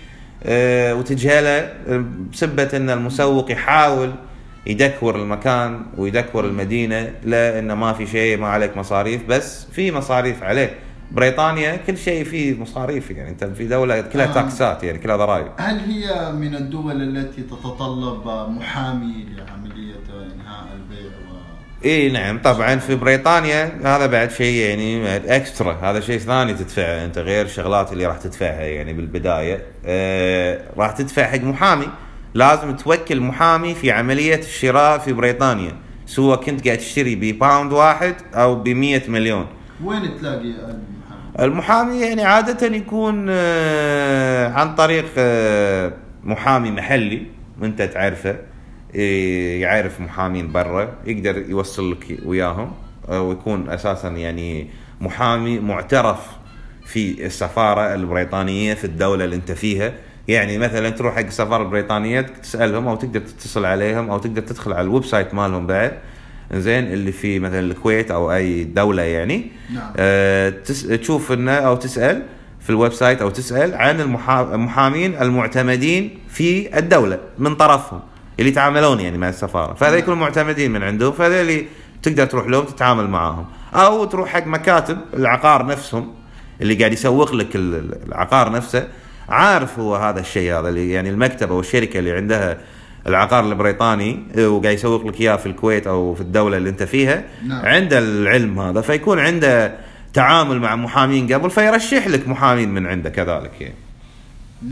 وتجهله 0.45 1.59
آه، 1.87 2.05
بسبة 2.33 2.69
أن 2.73 2.89
المسوق 2.89 3.51
يحاول 3.51 4.11
يدكور 4.67 5.15
المكان 5.15 5.81
ويدكور 5.97 6.45
المدينة 6.45 7.11
لأنه 7.23 7.75
ما 7.75 7.93
في 7.93 8.07
شيء 8.07 8.37
ما 8.37 8.47
عليك 8.47 8.77
مصاريف 8.77 9.25
بس 9.27 9.65
في 9.71 9.91
مصاريف 9.91 10.43
عليك 10.43 10.73
بريطانيا 11.11 11.75
كل 11.75 11.97
شيء 11.97 12.23
فيه 12.23 12.59
مصاريف 12.59 13.11
يعني 13.11 13.29
أنت 13.29 13.43
في 13.43 13.67
دولة 13.67 14.01
كلها 14.01 14.25
آه. 14.29 14.33
تاكسات 14.33 14.83
يعني 14.83 14.97
كلها 14.97 15.17
ضرائب 15.17 15.51
هل 15.57 15.79
هي 15.79 16.31
من 16.31 16.55
الدول 16.55 17.01
التي 17.01 17.41
تتطلب 17.41 18.27
محامي 18.49 19.25
لعملية 19.37 20.03
إنهاء 20.09 20.67
البيع. 20.75 21.11
إي 21.85 22.09
نعم 22.09 22.39
طبعا 22.41 22.75
في 22.75 22.95
بريطانيا 22.95 23.79
هذا 23.83 24.05
بعد 24.05 24.31
شيء 24.31 24.55
يعني 24.55 25.17
extra 25.35 25.73
هذا 25.73 25.99
شيء 25.99 26.17
ثاني 26.19 26.53
تدفعه 26.53 27.05
أنت 27.05 27.17
غير 27.17 27.45
الشغلات 27.45 27.93
اللي 27.93 28.05
راح 28.05 28.17
تدفعها 28.17 28.61
يعني 28.61 28.93
بالبداية. 28.93 29.63
آه 29.85 30.61
راح 30.77 30.91
تدفع 30.91 31.23
حق 31.23 31.41
محامي 31.41 31.87
لازم 32.33 32.75
توكل 32.75 33.19
محامي 33.19 33.75
في 33.75 33.91
عملية 33.91 34.39
الشراء 34.39 34.99
في 34.99 35.13
بريطانيا. 35.13 35.75
سواء 36.05 36.43
كنت 36.43 36.65
قاعد 36.65 36.77
تشتري 36.77 37.15
ب 37.15 37.25
pound 37.25 37.73
واحد 37.73 38.15
أو 38.33 38.55
ب 38.55 38.69
100 38.69 39.01
مليون. 39.09 39.45
وين 39.83 40.17
تلاقي 40.19 40.41
المحامي؟ 40.41 40.79
المحامي 41.39 41.99
يعني 42.01 42.23
عادة 42.23 42.67
يكون 42.67 43.25
آه، 43.29 44.49
عن 44.53 44.75
طريق 44.75 45.05
آه، 45.17 45.93
محامي 46.23 46.71
محلي 46.71 47.25
أنت 47.63 47.81
تعرفه. 47.81 48.35
يعرف 48.93 50.01
محامين 50.01 50.51
برا 50.51 50.89
يقدر 51.05 51.37
يوصل 51.49 51.91
لك 51.91 52.17
وياهم 52.25 52.71
آه، 53.09 53.21
ويكون 53.21 53.69
أساسا 53.69 54.07
يعني 54.07 54.67
محامي 55.01 55.59
معترف 55.59 56.19
في 56.85 57.25
السفارة 57.25 57.93
البريطانية 57.95 58.73
في 58.73 58.83
الدولة 58.85 59.25
اللي 59.25 59.35
أنت 59.35 59.51
فيها. 59.51 59.93
يعني 60.27 60.57
مثلا 60.57 60.89
تروح 60.89 61.15
حق 61.15 61.25
السفارة 61.25 61.63
البريطانية 61.63 62.21
تسألهم 62.21 62.87
أو 62.87 62.95
تقدر 62.95 63.19
تتصل 63.19 63.65
عليهم 63.65 64.09
أو 64.09 64.17
تقدر 64.17 64.41
تدخل 64.41 64.73
على 64.73 64.81
ال 64.81 65.05
website 65.05 65.33
مالهم 65.33 65.67
بعد. 65.67 65.91
زين 66.53 66.83
اللي 66.93 67.11
في 67.11 67.39
مثلا 67.39 67.59
الكويت 67.59 68.11
أو 68.11 68.31
أي 68.33 68.63
دولة 68.63 69.03
يعني. 69.03 69.45
نعم. 69.73 69.93
آه 69.97 70.49
تس 70.49 70.87
تشوف 70.87 71.31
إنه 71.31 71.51
أو 71.51 71.75
تسأل 71.75 72.23
في 72.59 72.69
ال 72.69 72.93
website 72.93 73.21
أو 73.21 73.29
تسأل 73.29 73.75
عن 73.75 73.99
المحا- 74.01 74.53
المحامين 74.53 75.15
المعتمدين 75.21 76.19
في 76.29 76.77
الدولة 76.79 77.19
من 77.39 77.55
طرفهم. 77.55 77.99
اللي 78.39 78.49
يتعاملون 78.51 78.99
يعني 78.99 79.17
مع 79.17 79.29
السفارة. 79.29 79.73
فهذا. 79.73 79.95
يكونوا 79.95 80.19
معتمدين 80.19 80.71
من 80.71 80.83
عندهم 80.83 81.11
فهذا 81.11 81.41
اللي 81.41 81.65
تقدر 82.03 82.25
تروح 82.25 82.47
لهم 82.47 82.65
تتعامل 82.65 83.07
معاهم 83.07 83.45
أو 83.73 84.05
تروح 84.05 84.29
حق 84.29 84.47
مكاتب 84.47 84.97
العقار 85.13 85.65
نفسهم 85.65 86.13
اللي 86.61 86.73
قاعد 86.73 86.93
يسوق 86.93 87.33
لك 87.33 87.55
ال- 87.55 87.75
ال- 87.75 87.97
العقار 88.07 88.51
نفسه. 88.51 88.87
عارف 89.29 89.79
هو 89.79 89.95
هذا 89.95 90.19
الشيء 90.19 90.53
هذا 90.59 90.69
اللي 90.69 90.91
يعني 90.91 91.09
المكتب 91.09 91.51
أو 91.51 91.59
الشركة 91.59 91.99
اللي 91.99 92.11
عندها 92.11 92.57
العقار 93.07 93.43
البريطاني 93.45 94.23
آه، 94.37 94.49
وقاعد 94.49 94.73
يسوق 94.73 95.05
لك 95.07 95.21
إياه 95.21 95.35
في 95.35 95.45
الكويت 95.45 95.87
أو 95.87 96.15
في 96.15 96.21
الدولة 96.21 96.57
اللي 96.57 96.69
أنت 96.69 96.83
فيها 96.83 97.23
نعم. 97.47 97.65
عنده 97.65 97.99
العلم 97.99 98.59
هذا. 98.59 98.81
فيكون 98.81 99.19
عنده 99.19 99.75
تعامل 100.13 100.59
مع 100.59 100.75
محامين 100.75 101.33
قبل 101.33 101.49
فيرشح 101.49 102.07
لك 102.07 102.27
محامين 102.27 102.69
من 102.73 102.87
عنده 102.87 103.09
كذلك 103.09 103.51
يعني. 103.61 103.75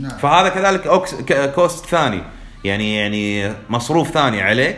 نعم. 0.00 0.18
فهذا 0.18 0.48
كذلك 0.48 0.88
كوست 1.54 1.86
ثاني. 1.86 2.22
يعني 2.68 2.96
يعني 2.96 3.52
مصروف 3.70 4.10
ثاني 4.10 4.42
عليك 4.42 4.76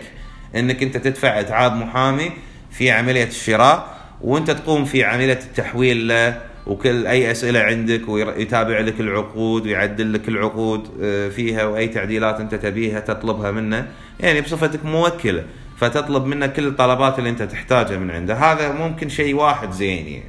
إنك 0.56 0.82
أنت 0.82 0.96
تدفع 0.96 1.40
إتعاب 1.40 1.76
محامي 1.76 2.30
في 2.70 2.90
عملية 2.90 3.24
الشراء 3.24 4.00
وأنت 4.20 4.50
تقوم 4.50 4.84
في 4.84 5.04
عملية 5.04 5.32
التحويل 5.32 6.08
له 6.08 6.40
وكل 6.66 7.06
أي 7.06 7.30
أسئلة 7.30 7.60
عندك 7.60 8.08
ويتابع 8.08 8.80
لك 8.80 9.00
العقود 9.00 9.66
ويعدل 9.66 10.12
لك 10.12 10.28
العقود 10.28 10.88
آه، 11.02 11.28
فيها 11.28 11.64
وأي 11.64 11.88
تعديلات 11.88 12.40
أنت 12.40 12.54
تبيها 12.54 13.00
تطلبها 13.00 13.50
منه. 13.50 13.88
يعني 14.20 14.40
بصفتك 14.40 14.84
موكلة 14.84 15.44
فتطلب 15.76 16.24
منه 16.24 16.46
كل 16.46 16.66
الطلبات 16.66 17.18
اللي 17.18 17.30
أنت 17.30 17.42
تحتاجها 17.42 17.98
من 17.98 18.10
عنده. 18.10 18.34
هذا 18.34 18.72
ممكن 18.72 19.08
شيء 19.08 19.34
واحد 19.34 19.70
زين 19.70 20.06
يعني 20.06 20.24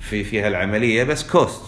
في 0.00 0.24
في 0.24 0.40
هالعملية 0.40 1.04
بس 1.04 1.30
cost 1.30 1.62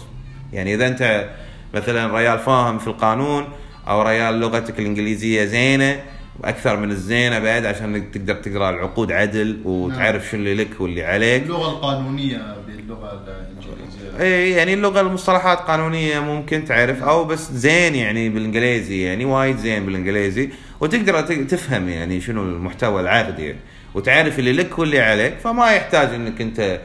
يعني 0.53 0.73
إذا 0.75 0.87
أنت 0.87 1.29
مثلا 1.73 2.17
ريال 2.17 2.39
فاهم 2.39 2.79
في 2.79 2.87
القانون 2.87 3.47
أو 3.87 4.01
ريال 4.01 4.39
لغتك 4.39 4.79
الإنجليزية 4.79 5.45
زينة 5.45 6.03
وأكثر 6.39 6.77
من 6.77 6.91
الزينة 6.91 7.39
بعد 7.39 7.65
عشان 7.65 8.11
تقدر 8.11 8.35
تقرأ 8.35 8.69
العقود 8.69 9.11
عدل 9.11 9.61
وتعرف 9.65 10.29
شو 10.29 10.37
اللي 10.37 10.55
لك 10.55 10.69
واللي 10.79 11.03
عليك. 11.03 11.43
اللغة 11.43 11.69
القانونية 11.71 12.55
باللغة 12.67 13.23
الإنجليزية. 13.27 14.19
إي 14.19 14.51
يعني 14.51 14.73
اللغة 14.73 15.01
المصطلحات 15.01 15.59
قانونية 15.59 16.19
ممكن 16.19 16.65
تعرف 16.65 17.03
أو 17.03 17.23
بس 17.23 17.51
زين 17.51 17.95
يعني 17.95 18.29
بالإنجليزي 18.29 19.03
يعني 19.03 19.25
وايد 19.25 19.57
زين 19.57 19.85
بالإنجليزي 19.85 20.49
وتقدر 20.79 21.21
تفهم 21.21 21.89
يعني 21.89 22.21
شنو 22.21 22.43
المحتوى 22.43 23.01
العقد 23.01 23.39
يعني 23.39 23.59
وتعرف 23.93 24.39
اللي 24.39 24.53
لك 24.53 24.79
واللي 24.79 24.99
عليك 24.99 25.33
فما 25.43 25.71
يحتاج 25.71 26.09
إنك 26.13 26.41
أنت 26.41 26.81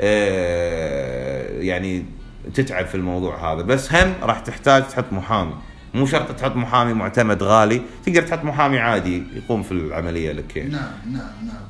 آه، 0.00 1.60
يعني 1.60 2.04
تتعب 2.54 2.86
في 2.86 2.94
الموضوع 2.94 3.52
هذا. 3.52 3.62
بس 3.62 3.92
هم 3.94 4.14
راح 4.22 4.38
تحتاج 4.38 4.88
تحط 4.88 5.12
محامي. 5.12 5.54
مو 5.94 6.06
شرط 6.06 6.32
تحط 6.32 6.56
محامي 6.56 6.94
معتمد 6.94 7.42
غالي 7.42 7.82
تقدر 8.06 8.22
تحط 8.22 8.44
محامي 8.44 8.78
عادي 8.78 9.22
يقوم 9.34 9.62
في 9.62 9.72
العملية 9.72 10.32
لك 10.32 10.56
يعني. 10.56 10.70
نعم 10.70 10.92
نعم 11.12 11.46
نعم 11.46 11.62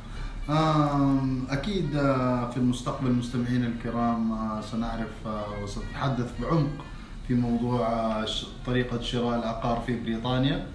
أكيد 1.50 1.96
آه، 1.96 2.50
في 2.50 2.56
المستقبل 2.56 3.12
مستمعينا 3.12 3.66
الكرام 3.66 4.32
آه، 4.32 4.60
سنعرف 4.60 5.26
آه، 5.26 5.62
وسنتحدث 5.62 6.30
بعمق 6.40 6.84
في 7.28 7.34
موضوع 7.34 8.24
طريقة 8.66 9.00
شراء 9.00 9.38
العقار 9.38 9.82
في 9.86 10.00
بريطانيا 10.00 10.66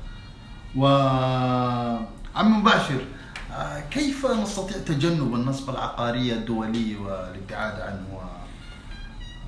وعم 0.75 2.59
مباشر 2.59 3.01
آه، 3.51 3.79
كيف 3.79 4.25
نستطيع 4.25 4.77
تجنب 4.77 5.33
النصب 5.33 5.69
العقاري 5.69 6.33
الدولي 6.33 6.95
والابتعاد 6.95 7.79
عنه 7.81 8.19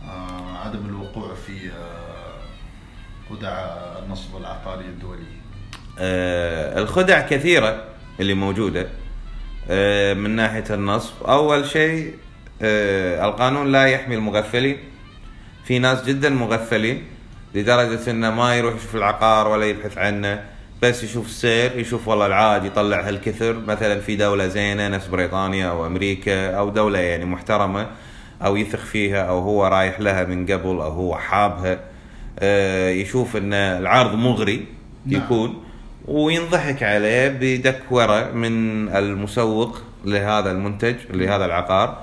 وعدم 0.08 0.86
الوقوع 0.86 1.34
في 1.34 1.72
خدع 3.30 3.52
النصب 4.04 4.38
العقاري 4.38 4.86
الدولي. 4.86 5.26
آه، 6.00 6.80
الخدع 6.80 7.22
كثيرة 7.22 7.84
اللي 8.20 8.34
موجودة 8.34 8.88
آه، 9.70 10.14
من 10.14 10.30
ناحية 10.30 10.64
النصب. 10.70 11.24
أول 11.24 11.66
شيء 11.66 12.14
آه، 12.62 13.26
القانون 13.26 13.72
لا 13.72 13.86
يحمي 13.86 14.16
المغفلين. 14.16 14.78
في 15.64 15.80
ناس 15.80 16.04
جدا 16.04 16.30
مغفلين 16.30 17.04
لدرجة 17.56 18.12
إنه 18.12 18.30
ما 18.30 18.56
يروح 18.56 18.76
يشوف 18.76 18.96
العقار 18.96 19.48
ولا 19.48 19.66
يبحث 19.66 19.98
عنه 19.98 20.46
بس 20.82 21.04
يشوف 21.04 21.26
السير 21.26 21.80
يشوف 21.80 22.08
والله 22.08 22.26
العاد 22.26 22.66
يطلع 22.66 23.08
هالكثر. 23.08 23.54
مثلا 23.54 24.00
في 24.00 24.16
دولة 24.16 24.48
زينة 24.48 24.88
نفس 24.88 25.08
بريطانيا 25.08 25.70
أو 25.70 25.86
أمريكا 25.88 26.56
أو 26.58 26.70
دولة 26.70 27.00
يعني 27.00 27.26
محترمة 27.26 27.88
أو 28.42 28.56
يثق 28.56 28.80
فيها 28.80 29.22
أو 29.22 29.40
هو 29.40 29.68
رايح 29.68 30.00
لها 30.00 30.24
من 30.24 30.46
قبل 30.46 30.68
أو 30.68 30.92
هو 30.92 31.18
حابها. 31.18 31.80
يشوف 33.02 33.38
إن 33.38 33.54
العرض 33.54 34.16
مغري 34.16 34.66
نعم. 35.06 35.22
يكون 35.22 35.64
وينضحك 36.08 36.84
عليه 36.84 37.28
بدكورة 37.28 38.32
من 38.32 38.88
المسوق 38.90 39.82
لهذا 40.06 40.52
المنتج 40.52 40.96
لهذا 41.10 41.46
العقار. 41.46 41.98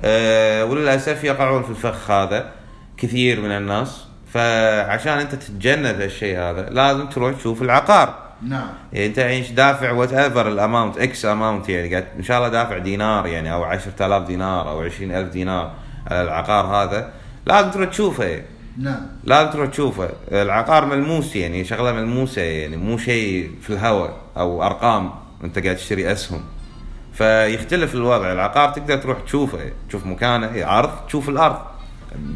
آه، 0.00 0.64
وللأسف 0.64 1.24
يقعون 1.24 1.62
في 1.62 1.70
الفخ 1.70 2.10
هذا 2.10 2.52
كثير 2.96 3.40
من 3.40 3.50
الناس. 3.50 4.04
فعشان 4.34 5.18
أنت 5.18 5.34
تتجنب 5.34 6.00
هالشيء 6.00 6.38
هذا 6.38 6.70
لازم 6.70 7.06
تروح 7.06 7.34
تشوف 7.34 7.62
العقار. 7.62 8.26
نعم. 8.42 8.68
يعني 8.92 9.06
أنت 9.06 9.18
إيش 9.18 9.50
دافع 9.50 9.90
whatever 9.90 10.12
ال 10.12 10.48
amount 10.48 10.98
X 10.98 11.24
amount 11.24 11.68
يعني 11.68 11.90
قاعد 11.90 12.06
إن 12.18 12.22
شاء 12.22 12.38
الله 12.38 12.48
دافع 12.48 12.78
دينار 12.78 13.26
يعني 13.26 13.52
أو 13.52 13.64
10000 13.64 14.26
دينار 14.26 14.70
أو 14.70 14.82
20000 14.82 15.28
دينار 15.28 15.72
على 16.06 16.22
العقار 16.22 16.66
هذا. 16.66 17.12
لازم 17.46 17.70
تروح 17.70 17.88
تشوفه. 17.88 18.24
يعني. 18.24 18.55
نعم. 18.78 19.06
لازم 19.24 19.50
تروح 19.50 19.70
تشوفه. 19.70 20.08
العقار 20.32 20.84
ملموس 20.84 21.36
يعني 21.36 21.64
شغلة 21.64 21.92
ملموسة 21.92 22.42
يعني 22.42 22.76
مو 22.76 22.98
شيء 22.98 23.50
في 23.62 23.70
الهواء 23.70 24.16
أو 24.36 24.62
أرقام 24.62 25.10
أنت 25.44 25.58
قاعد 25.58 25.76
تشتري 25.76 26.12
أسهم. 26.12 26.40
فيختلف 27.12 27.94
الوضع. 27.94 28.32
العقار 28.32 28.68
تقدر 28.70 28.96
تروح 28.96 29.20
تشوفه. 29.20 29.58
تشوف 29.88 30.06
مكانه 30.06 30.78
ارض 30.78 30.90
تشوف 31.08 31.28
الأرض. 31.28 31.58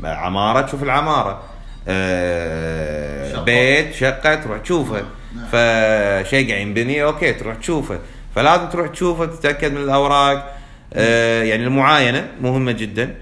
عمارة 0.05 0.61
تشوف 0.61 0.83
العمارة. 0.83 1.43
آه، 1.89 3.33
شقة. 3.33 3.45
بيت 3.45 3.95
شقة 3.95 4.35
تروح 4.35 4.59
تشوفه. 4.59 5.03
نعم. 5.37 5.47
فشيء 5.47 6.51
قاعد 6.51 6.61
ينبني 6.61 7.05
أوكي 7.05 7.33
تروح 7.33 7.57
تشوفه. 7.57 7.99
فلازم 8.35 8.69
تروح 8.69 8.89
تشوفه 8.89 9.27
تتأكد 9.27 9.73
من 9.73 9.83
الأوراق. 9.83 10.57
آه، 10.95 11.43
يعني 11.43 11.65
المعاينة 11.65 12.29
مهمة 12.41 12.73
جدا. 12.73 13.15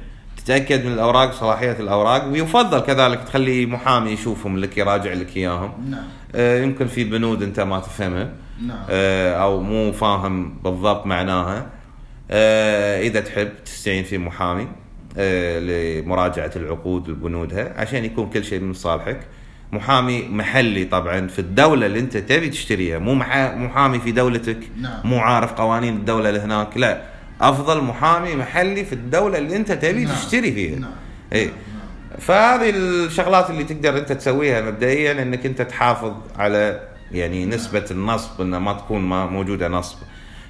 تتاكد 0.49 0.85
من 0.87 0.93
الأوراق 0.93 1.33
صلاحية 1.33 1.73
الأوراق 1.81 2.25
ويفضل 2.26 2.81
كذلك 2.81 3.21
تخلي 3.25 3.67
محامي 3.67 4.11
يشوفهم 4.11 4.59
لك 4.59 4.78
يراجع 4.78 5.12
لك 5.12 5.37
إياهم. 5.37 5.73
نعم. 5.90 6.02
آه، 6.35 6.62
يمكن 6.62 6.87
في 6.87 7.05
بنود 7.05 7.43
أنت 7.43 7.61
ما 7.61 7.81
تفهمها 7.81 8.31
نعم. 8.67 8.78
آه، 8.90 9.35
أو 9.35 9.61
مو 9.61 9.93
فاهم 9.93 10.55
بالضبط 10.64 11.07
معناها. 11.07 11.67
آه، 12.31 13.00
إذا 13.00 13.21
تحب 13.21 13.49
تستعين 13.64 14.05
في 14.05 14.19
محامي 14.19 14.67
آه، 15.19 15.59
لمراجعة 16.00 16.50
العقود 16.57 17.09
وبنودها 17.09 17.81
عشان 17.81 18.05
يكون 18.05 18.31
كل 18.31 18.45
شيء 18.45 18.61
من 18.61 18.73
صالحك. 18.73 19.21
محامي 19.73 20.23
محلي 20.28 20.85
طبعا 20.85 21.26
في 21.26 21.38
الدولة 21.38 21.87
اللي 21.87 21.99
أنت 21.99 22.17
تبي 22.17 22.49
تشتريها 22.49 22.99
مو 22.99 23.14
محا- 23.14 23.55
محامي 23.55 23.99
في 24.00 24.12
دولتك 24.12 24.59
نعم. 24.81 25.00
مو 25.05 25.19
عارف 25.19 25.52
قوانين 25.52 25.97
الدولة 25.97 26.28
اللي 26.28 26.40
هناك 26.40 26.76
لا. 26.76 27.02
أفضل 27.40 27.80
محامي 27.85 28.37
محلي 28.37 28.85
في 28.85 28.92
الدولة 28.92 29.38
اللي 29.38 29.57
أنت 29.57 29.73
تبي 29.73 30.04
نعم. 30.04 30.14
تشتري 30.14 30.52
فيها 30.52 30.78
نعم. 30.78 30.90
اي 31.33 31.45
نعم. 31.45 31.54
فهذه 32.18 32.71
الشغلات 32.71 33.50
اللي 33.50 33.64
تقدر 33.64 33.99
أنت 33.99 34.12
تسويها 34.12 34.61
مبدئيا 34.61 35.23
إنك 35.23 35.47
أنت 35.47 35.62
تحافظ 35.62 36.12
على 36.37 36.88
يعني 37.12 37.47
نسبة 37.47 37.85
النصب 37.90 38.40
انه 38.40 38.59
ما 38.59 38.73
تكون 38.73 39.00
ما 39.00 39.26
موجودة 39.26 39.68
نصب. 39.68 39.97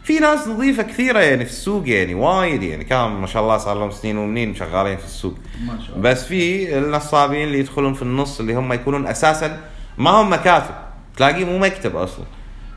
في 0.02 0.18
ناس 0.18 0.48
نظيفة 0.48 0.82
كثيرة 0.82 1.18
يعني 1.18 1.44
في 1.44 1.50
السوق 1.50 1.88
يعني 1.88 2.14
وايد 2.14 2.62
يعني 2.62 2.84
كان 2.84 3.10
ما 3.10 3.26
شاء 3.26 3.42
الله 3.42 3.58
صار 3.58 3.78
لهم 3.78 3.90
سنين 3.90 4.18
ومنين 4.18 4.54
شغالين 4.54 4.96
في 4.96 5.04
السوق. 5.04 5.34
ما 5.66 5.78
شاء 5.86 5.96
الله 5.96 6.10
بس 6.10 6.24
في 6.24 6.78
النصابين 6.78 7.48
اللي 7.48 7.58
يدخلون 7.58 7.94
في 7.94 8.02
النص 8.02 8.40
اللي 8.40 8.54
هم 8.54 8.72
يكونون 8.72 9.06
أساسا 9.06 9.60
ما 9.98 10.10
هم 10.10 10.32
مكاتب 10.32 10.74
تلاقيه 11.16 11.44
مو 11.44 11.58
مكتب 11.58 11.96
أصلا 11.96 12.24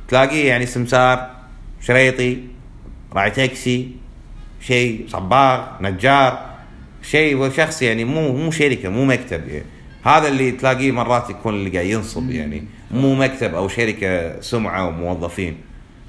تلاقيه 0.08 0.48
يعني 0.48 0.66
سمسار 0.66 1.30
شريطي 1.82 2.44
راعي 3.14 3.32
تاكسي 3.32 3.92
شيء 4.62 5.06
صباغ 5.08 5.68
نجار 5.82 6.52
شيء 7.02 7.36
وشخص 7.36 7.82
يعني 7.82 8.06
مو 8.06 8.36
مو 8.36 8.52
شركة 8.52 8.90
مو 8.90 9.06
مكتب 9.06 9.48
يعني. 9.48 9.66
هذا 10.04 10.28
اللي 10.28 10.52
تلاقيه 10.52 10.92
مرات 10.92 11.30
يكون 11.30 11.54
اللي 11.54 11.70
قاعد 11.70 11.86
ينصب 11.86 12.30
يعني. 12.30 12.64
مو 12.92 13.16
مكتب 13.16 13.56
أو 13.56 13.68
شركة 13.68 14.42
سمعة 14.42 14.88
وموظفين 14.88 15.58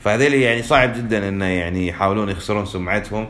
فهذول 0.05 0.35
يعني 0.35 0.63
صعب 0.63 0.97
جدا 0.97 1.29
إنه 1.29 1.45
يعني 1.45 1.87
يحاولون 1.87 2.29
يخسرون 2.29 2.67
سمعتهم 2.67 3.27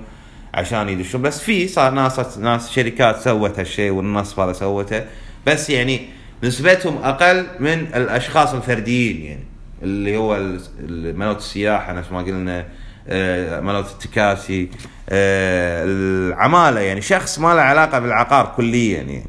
عشان 0.55 0.89
يدشون. 0.89 1.23
بس 1.23 1.41
في 1.41 1.69
صار 1.69 1.93
ناس 1.93 2.39
ناس 2.39 2.71
شركات 2.71 3.21
سوت 3.21 3.59
هالشيء 3.59 3.91
والنصب 3.91 4.41
هذا 4.41 4.53
سوته. 4.53 5.05
بس 5.47 5.71
يعني 5.71 6.01
نسبتهم 6.45 6.97
أقل 6.97 7.47
من 7.61 7.73
الأشخاص 7.95 8.55
الفرديين 8.55 9.23
يعني. 9.23 9.45
اللي 9.83 10.17
هو 10.17 10.59
ملوت 10.91 11.37
السياحه 11.37 11.93
نفس 11.93 12.13
ما 12.13 12.19
قلنا 12.19 12.67
آه، 13.09 13.61
ملوت 13.61 13.91
التكاسي 13.91 14.71
آه، 15.09 15.85
العمالة 15.85 16.81
يعني 16.81 17.01
شخص 17.01 17.39
ما 17.39 17.55
له 17.55 17.61
علاقة 17.61 17.99
بالعقار 17.99 18.53
كليا 18.57 18.97
يعني. 19.03 19.27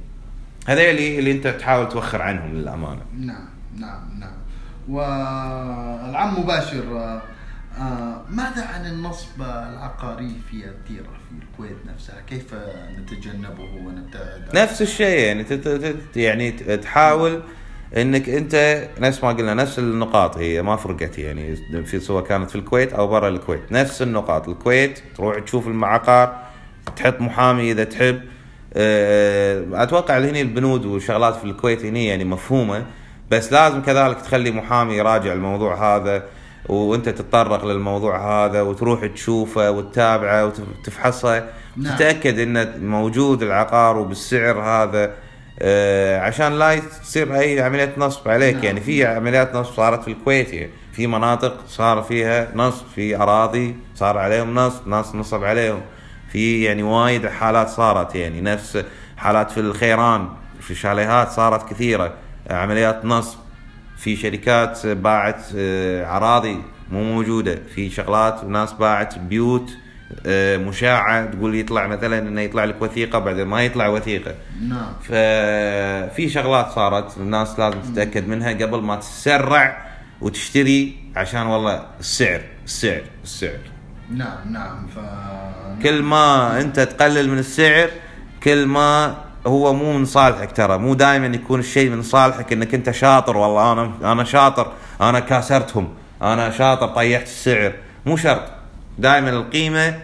هذول 0.67 0.81
اللي, 0.81 1.19
اللي 1.19 1.31
أنت 1.31 1.47
تحاول 1.47 1.89
توخر 1.89 2.21
عنهم 2.21 2.53
للأمانة. 2.53 3.01
نعم 3.19 3.47
نعم 3.77 4.19
نعم. 4.19 4.33
والعم 4.89 6.39
مباشر 6.39 7.21
آه، 7.79 8.21
ماذا 8.29 8.65
عن 8.65 8.85
النصب 8.85 9.41
العقاري 9.41 10.35
في 10.51 10.65
الديرة 10.65 11.03
في 11.03 11.35
الكويت 11.41 11.77
نفسها؟ 11.93 12.21
كيف 12.27 12.55
نتجنبه 12.99 13.63
ونبتعد؟ 13.63 14.49
نفس 14.55 14.81
الشيء 14.81 15.19
يعني 15.19 15.45
يعني 16.15 16.51
تحاول 16.77 17.41
إنك 17.97 18.29
أنت 18.29 18.87
نفس 18.99 19.23
ما 19.23 19.29
قلنا 19.29 19.53
نفس 19.53 19.79
النقاط 19.79 20.37
هي 20.37 20.61
ما 20.61 20.75
فرقت 20.75 21.19
يعني. 21.19 21.55
في 21.85 21.99
سواء 21.99 22.23
كانت 22.23 22.49
في 22.49 22.55
الكويت 22.55 22.93
أو 22.93 23.07
برا 23.07 23.29
الكويت 23.29 23.71
نفس 23.71 24.01
النقاط. 24.01 24.49
الكويت 24.49 24.99
تروح 25.15 25.39
تشوف 25.39 25.67
المعقار 25.67 26.37
تحط 26.95 27.21
محامي 27.21 27.71
إذا 27.71 27.83
تحب. 27.83 28.21
أه، 28.75 29.83
أتوقع 29.83 30.17
هني 30.17 30.41
البنود 30.41 30.85
والشغلات 30.85 31.35
في 31.35 31.43
الكويت 31.43 31.85
هني 31.85 32.05
يعني 32.05 32.23
مفهومة 32.23 32.85
بس 33.31 33.53
لازم 33.53 33.81
كذلك 33.81 34.21
تخلي 34.21 34.51
محامي 34.51 34.93
يراجع 34.95 35.33
الموضوع 35.33 35.95
هذا 35.95 36.23
وأنت 36.69 37.09
تتطرق 37.09 37.65
للموضوع 37.65 38.45
هذا 38.45 38.61
وتروح 38.61 39.05
تشوفه 39.05 39.71
وتتابعه 39.71 40.45
وتفحصه. 40.45 41.49
نعم. 41.77 41.95
تتأكد 41.95 42.39
انه 42.39 42.73
موجود 42.81 43.43
العقار 43.43 43.97
وبالسعر 43.97 44.59
هذا. 44.59 45.03
آه، 45.03 45.13
عشان 46.21 46.59
لا 46.59 46.79
تصير 46.79 47.35
أي 47.35 47.61
عملية 47.61 47.93
نصب 47.97 48.29
عليك. 48.29 48.55
نعم. 48.55 48.63
يعني 48.63 48.81
في 48.81 49.05
عمليات 49.05 49.55
نصب 49.55 49.73
صارت 49.73 50.03
في 50.03 50.11
الكويت. 50.11 50.53
يعني 50.53 50.71
في 50.93 51.07
مناطق 51.07 51.57
صار 51.67 52.01
فيها 52.01 52.47
نصب 52.55 52.85
في 52.95 53.15
أراضي 53.15 53.75
صار 53.95 54.17
عليهم 54.17 54.55
نصب 54.55 54.87
ناس 54.87 55.15
نصب 55.15 55.43
عليهم. 55.43 55.81
في 56.31 56.63
يعني 56.63 56.83
وايد 56.83 57.27
حالات 57.27 57.69
صارت. 57.69 58.15
يعني 58.15 58.41
نفس 58.41 58.83
حالات 59.17 59.51
في 59.51 59.59
الخيران 59.59 60.29
في 60.59 60.75
شاليهات 60.75 61.29
صارت 61.29 61.69
كثيرة. 61.69 62.13
عمليات 62.49 63.05
نصب 63.05 63.37
في 63.97 64.15
شركات 64.15 64.87
باعت 64.87 65.41
آه، 65.57 66.17
أراضي 66.17 66.61
مو 66.91 67.03
موجودة. 67.03 67.59
في 67.75 67.89
شغلات 67.89 68.43
ناس 68.43 68.73
باعت 68.73 69.19
بيوت 69.19 69.69
آه، 69.69 69.82
مشاعة 70.67 71.25
تقول 71.25 71.55
يطلع 71.55 71.87
مثلا 71.87 72.19
إنه 72.19 72.41
يطلع 72.41 72.63
لك 72.63 72.81
وثيقة 72.81 73.19
بعدين 73.19 73.47
ما 73.47 73.63
يطلع 73.63 73.87
وثيقة. 73.87 74.35
نعم. 74.67 74.93
ففي 75.03 76.29
شغلات 76.29 76.71
صارت 76.71 77.17
الناس 77.17 77.59
لازم 77.59 77.79
تتأكد 77.81 78.27
منها 78.27 78.49
قبل 78.51 78.81
ما 78.81 78.95
تسرع 78.95 79.93
وتشتري 80.21 80.95
عشان 81.15 81.45
والله 81.45 81.85
السعر 81.99 82.41
السعر 82.65 83.01
السعر. 83.23 83.59
نعم 84.11 84.37
نعم 84.51 84.87
ف 84.87 84.99
كل 85.83 86.01
ما 86.01 86.61
أنت 86.61 86.79
تقلل 86.79 87.29
من 87.29 87.39
السعر 87.39 87.89
كل 88.43 88.65
ما 88.65 89.15
هو 89.47 89.73
مو 89.73 89.97
من 89.97 90.05
صالحك 90.05 90.51
ترى 90.51 90.77
مو 90.77 90.93
دائما 90.93 91.27
يكون 91.27 91.59
الشيء 91.59 91.89
من 91.89 92.01
صالحك 92.01 92.53
إنك 92.53 92.73
أنت 92.73 92.91
شاطر 92.91 93.37
والله 93.37 93.71
أنا 93.71 94.11
أنا 94.11 94.23
شاطر 94.23 94.71
أنا 95.01 95.19
كاسرتهم 95.19 95.93
أنا 96.21 96.51
شاطر 96.51 96.87
طيحت 96.87 97.23
السعر. 97.23 97.73
مو 98.05 98.17
شرط. 98.17 98.43
دائما 98.97 99.29
القيمة 99.29 99.99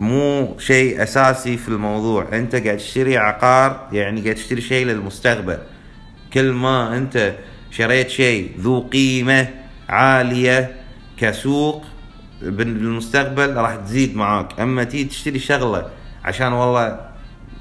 مو 0.00 0.56
شيء 0.58 1.02
أساسي 1.02 1.56
في 1.56 1.68
الموضوع. 1.68 2.26
أنت 2.32 2.54
قاعد 2.54 2.76
تشتري 2.76 3.18
عقار 3.18 3.88
يعني 3.92 4.20
قاعد 4.20 4.34
تشتري 4.34 4.60
شيء 4.60 4.86
للمستقبل. 4.86 5.58
كل 6.32 6.52
ما 6.52 6.96
أنت 6.96 7.34
شريت 7.70 8.08
شيء 8.08 8.52
ذو 8.58 8.80
قيمة 8.80 9.48
عالية 9.88 10.76
كسوق 11.16 11.84
بالمستقبل 12.42 13.56
راح 13.56 13.74
تزيد 13.74 14.16
معاك. 14.16 14.60
أما 14.60 14.84
تيجي 14.84 15.04
تشتري 15.04 15.38
شغلة 15.38 15.90
عشان 16.24 16.52
والله 16.52 17.00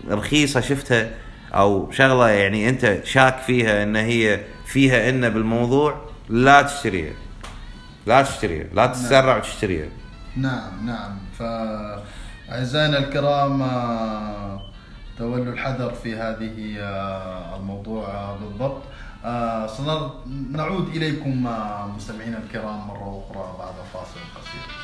رخيصة 0.10 0.62
شفتها 0.62 1.10
أو 1.54 1.92
شغلة 1.92 2.30
يعني 2.30 2.70
أنت 2.70 3.02
شاك 3.04 3.38
فيها 3.38 3.84
إن 3.84 3.96
هي 3.96 4.40
فيها 4.66 5.10
إن 5.10 5.30
بالموضوع 5.30 6.10
لا 6.30 6.62
تشتريها. 6.62 7.14
لا 8.06 8.22
تشتريها. 8.22 8.66
لا 8.74 8.86
تسرع 8.86 9.38
وتشتريها 9.38 9.88
نعم 10.36 10.86
نعم. 10.86 11.18
فأعزائنا 12.50 12.98
الكرام 12.98 13.62
آه، 13.62 14.62
تولوا 15.18 15.54
الحذر 15.54 15.94
في 15.94 16.16
هذه 16.16 16.80
آه، 16.80 17.56
الموضوع 17.56 18.08
آه، 18.08 18.38
بالضبط. 18.38 18.82
سنعود 19.78 20.88
إليكم 20.88 21.48
مستمعينا 21.96 22.38
الكرام 22.38 22.88
مرة 22.88 23.24
أخرى 23.26 23.56
بعد 23.60 23.74
فاصل 23.94 24.20
قصير. 24.36 24.79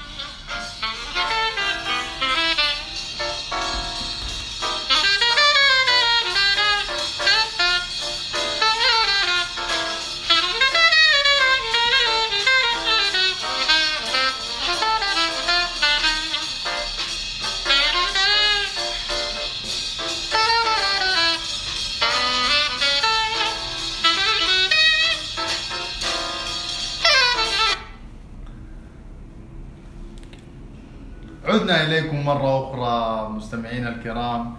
عدنا 31.65 31.83
إليكم 31.83 32.25
مرة 32.25 32.51
أخرى 32.61 33.29
مستمعينا 33.29 33.89
الكرام 33.89 34.53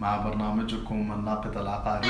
مع 0.00 0.16
برنامجكم 0.16 1.12
الناقد 1.12 1.56
العقاري. 1.56 2.08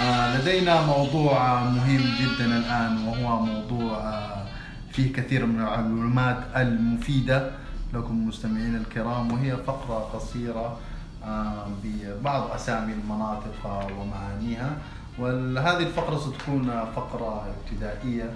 آه، 0.00 0.38
لدينا 0.38 0.86
موضوع 0.86 1.64
مهم 1.64 2.04
جدا 2.20 2.46
الآن 2.46 3.08
وهو 3.08 3.42
موضوع 3.42 3.98
آه، 3.98 4.46
فيه 4.92 5.12
كثير 5.12 5.46
من 5.46 5.60
المعلومات 5.60 6.38
المفيدة 6.56 7.50
لكم 7.94 8.28
مستمعينا 8.28 8.78
الكرام 8.78 9.32
وهي 9.32 9.56
فقرة 9.56 9.98
قصيرة 10.14 10.78
آه، 11.24 11.66
ببعض 11.82 12.50
أسامي 12.50 12.92
المناطق 12.92 13.90
ومعانيها. 13.98 14.70
وهذه 15.18 15.82
الفقرة 15.82 16.18
ستكون 16.18 16.70
فقرة 16.96 17.46
ابتدائية 17.50 18.30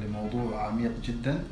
لموضوع 0.00 0.66
عميق 0.66 0.92
جدا. 1.04 1.42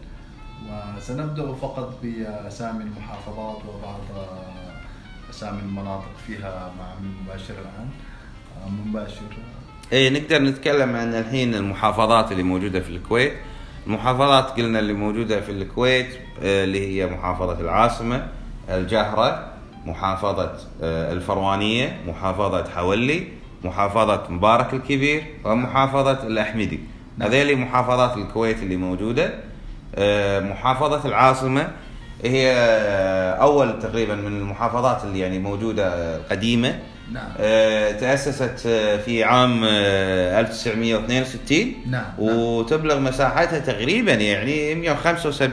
وسنبدأ 0.64 1.52
فقط 1.52 1.98
بأسامي 2.02 2.84
المحافظات 2.84 3.58
وبعض 3.68 4.26
أسامي 5.30 5.60
المناطق 5.60 6.10
فيها 6.26 6.72
مع 6.78 6.94
من 7.00 7.14
مباشر 7.24 7.54
الآن. 7.54 7.88
مباشر. 8.86 9.22
إيه 9.92 10.10
نقدر 10.10 10.42
نتكلم 10.42 10.96
عن 10.96 11.14
الحين 11.14 11.54
المحافظات 11.54 12.32
اللي 12.32 12.42
موجودة 12.42 12.80
في 12.80 12.88
الكويت. 12.90 13.32
المحافظات 13.86 14.44
قلنا 14.50 14.78
اللي 14.78 14.92
موجودة 14.92 15.40
في 15.40 15.52
الكويت 15.52 16.06
آه، 16.42 16.64
اللي 16.64 16.86
هي 16.86 17.06
محافظة 17.06 17.60
العاصمة 17.60 18.28
الجهرة 18.68 19.52
محافظة 19.86 20.58
آه، 20.82 21.12
الفروانية 21.12 22.00
محافظة 22.06 22.70
حولي 22.70 23.28
محافظة 23.64 24.26
مبارك 24.30 24.74
الكبير 24.74 25.24
ومحافظة 25.44 26.26
الأحمدي. 26.26 26.80
نعم. 27.18 27.28
هذيلي 27.28 27.54
محافظات 27.54 28.16
الكويت 28.16 28.62
اللي 28.62 28.76
موجودة. 28.76 29.34
آه، 29.94 30.40
محافظة 30.40 31.08
العاصمة. 31.08 31.68
هي 32.24 32.54
أول 33.40 33.78
تقريبا 33.78 34.14
من 34.14 34.26
المحافظات 34.38 35.04
اللي 35.04 35.18
يعني 35.18 35.38
موجودة 35.38 35.86
آه، 35.94 36.20
قديمة. 36.30 36.78
نعم. 37.12 37.28
آه، 37.38 37.90
تأسست 37.92 38.68
في 39.04 39.24
عام 39.24 39.64
آه، 39.64 40.40
1962 40.40 41.74
نعم، 41.90 42.04
وتبلغ 42.18 42.98
مساحتها 42.98 43.58
تقريبا 43.58 44.12
يعني 44.12 44.74
175 44.74 45.50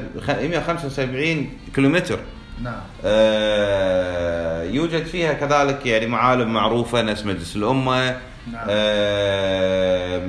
175 0.49 1.49
كيلومتر. 1.75 2.19
نعم. 2.63 2.81
يوجد 4.75 5.05
فيها 5.05 5.33
كذلك 5.33 5.85
يعني 5.85 6.07
معالم 6.07 6.53
معروفة 6.53 7.01
نفس 7.01 7.25
مجلس 7.25 7.55
الأمة. 7.55 8.09
نعم. 8.51 8.67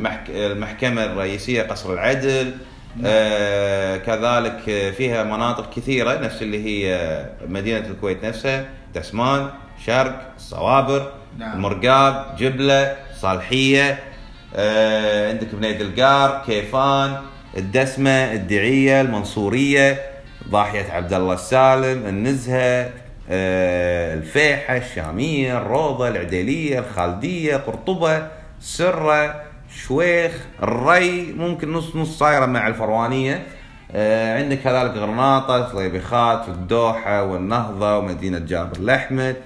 محك- 0.02 0.30
المحكمة 0.30 1.04
الرئيسية 1.04 1.62
قصر 1.62 1.92
العدل. 1.92 2.54
آه، 3.04 3.96
كذلك 3.96 4.92
فيها 4.96 5.24
مناطق 5.24 5.70
كثيرة 5.74 6.18
نفس 6.18 6.42
اللي 6.42 6.64
هي 6.64 7.24
مدينة 7.48 7.86
الكويت 7.86 8.24
نفسها 8.24 8.66
دسمان 8.94 9.50
شرق 9.86 10.32
الصوابر 10.36 11.12
نعم. 11.38 11.52
المرقاب 11.56 12.36
جبلة 12.38 12.96
صالحية 13.20 13.98
آه 14.56 15.28
عندك 15.30 15.54
بنيد 15.54 15.80
القار 15.80 16.42
كيفان 16.46 17.16
الدسمة 17.56 18.10
الدعية 18.32 19.00
المنصورية 19.00 20.02
ضاحية 20.50 20.92
عبد 20.92 21.12
الله 21.12 21.34
السالم 21.34 22.06
النزهة 22.06 22.90
آه 23.30 24.14
الفيحة 24.14 24.76
الشامية 24.76 25.58
الروضة 25.58 26.08
العديلية 26.08 26.78
الخالدية 26.78 27.56
قرطبة 27.56 28.28
سرة 28.60 29.42
شويخ 29.76 30.32
الري 30.62 31.32
ممكن 31.32 31.72
نص 31.72 31.96
نص 31.96 32.18
صايرة 32.18 32.46
مع 32.46 32.68
الفروانية 32.68 33.46
آه 33.92 34.38
عندك 34.38 34.58
كذلك 34.58 34.90
غرناطة 34.90 35.72
صليبيخات 35.72 36.48
والدوحة 36.48 37.22
والنهضة 37.22 37.98
ومدينة 37.98 38.38
جابر 38.38 38.76
الأحمد 38.76 39.36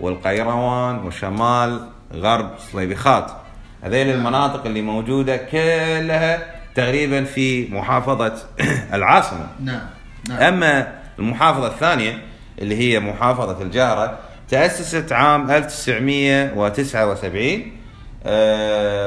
والقيروان 0.00 0.98
وشمال 1.06 1.80
غرب 2.14 2.50
صليبيخات 2.72 3.30
هذيل 3.82 4.10
المناطق 4.10 4.66
اللي 4.66 4.82
موجودة 4.82 5.36
كلها 5.36 6.58
تقريبا 6.74 7.24
في 7.24 7.68
محافظة 7.74 8.34
العاصمة. 8.96 9.46
نعم 9.60 9.80
نعم. 10.28 10.38
أما 10.38 10.98
المحافظة 11.18 11.66
الثانية 11.66 12.18
اللي 12.58 12.76
هي 12.76 13.00
محافظة 13.00 13.62
الجهره 13.62 14.18
تأسست 14.48 15.12
عام 15.12 15.50
1979 15.50 17.42
آه، 17.44 17.62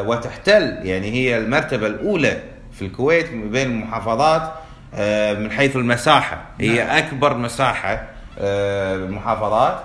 وتحتل 0.08 0.78
يعني 0.84 1.12
هي 1.12 1.38
المرتبة 1.38 1.88
الأولى 1.88 2.42
في 2.74 2.86
الكويت 2.86 3.30
بين 3.34 3.72
المحافظات 3.72 4.54
آه، 4.96 5.34
من 5.34 5.52
حيث 5.52 5.76
المساحة 5.76 6.42
هي 6.60 6.84
نعم. 6.84 6.98
أكبر 6.98 7.38
مساحة 7.38 8.08
آه، 8.40 8.98
بالمحافظات 8.98 9.80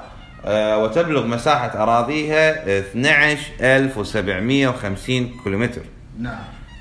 آه، 0.44 0.78
وتبلغ 0.78 1.26
مساحة 1.26 1.82
أراضيها 1.82 2.78
12750 2.78 5.30
كيلومتر 5.44 5.82
نعم 6.20 6.38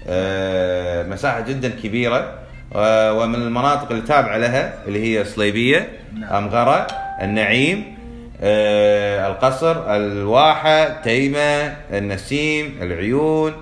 آه، 0.07 1.03
مساحة 1.03 1.39
جدا 1.39 1.69
كبيرة 1.83 2.33
آه، 2.75 3.13
ومن 3.13 3.35
المناطق 3.35 3.91
اللي 3.91 4.01
تابعة 4.03 4.37
لها 4.37 4.73
اللي 4.87 5.19
هي 5.19 5.25
صليبية 5.25 5.89
نعم. 6.13 6.33
امغره 6.43 6.87
النعيم 7.21 7.79
آه، 7.79 7.94
القصر 8.41 9.95
الواحة 9.95 11.01
تيمة 11.01 11.75
النسيم 11.93 12.77
العيون 12.81 13.53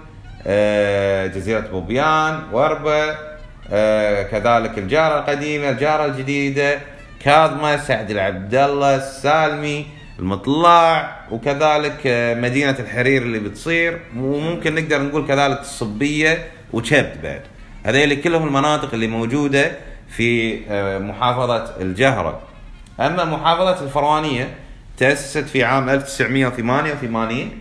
آه، 0.47 1.27
جزيرة 1.27 1.59
بوبيان 1.59 2.39
وربة 2.51 3.15
آه، 3.71 4.23
كذلك 4.23 4.77
الجارة 4.77 5.19
القديمة 5.19 5.69
الجارة 5.69 6.05
الجديدة 6.05 6.79
كاظمة 7.19 7.77
سعد 7.77 8.11
العبد 8.11 8.55
الله 8.55 8.95
السالمي 8.95 9.85
المطلع 10.19 11.15
وكذلك 11.31 11.97
آه، 12.07 12.33
مدينة 12.33 12.75
الحرير 12.79 13.21
اللي 13.21 13.39
بتصير 13.39 13.99
وممكن 14.17 14.75
نقدر 14.75 15.01
نقول 15.01 15.27
كذلك 15.27 15.59
الصبية 15.59 16.45
وشبت 16.73 17.17
بعد 17.23 17.41
هذيل 17.85 18.21
كلهم 18.21 18.47
المناطق 18.47 18.93
اللي 18.93 19.07
موجودة 19.07 19.71
في 20.09 20.59
آه، 20.69 20.97
محافظة 20.97 21.81
الجهرة. 21.81 22.41
أما 22.99 23.25
محافظة 23.25 23.85
تأسست 24.97 25.37
في 25.37 25.63
عام 25.63 25.89
1988 25.89 27.59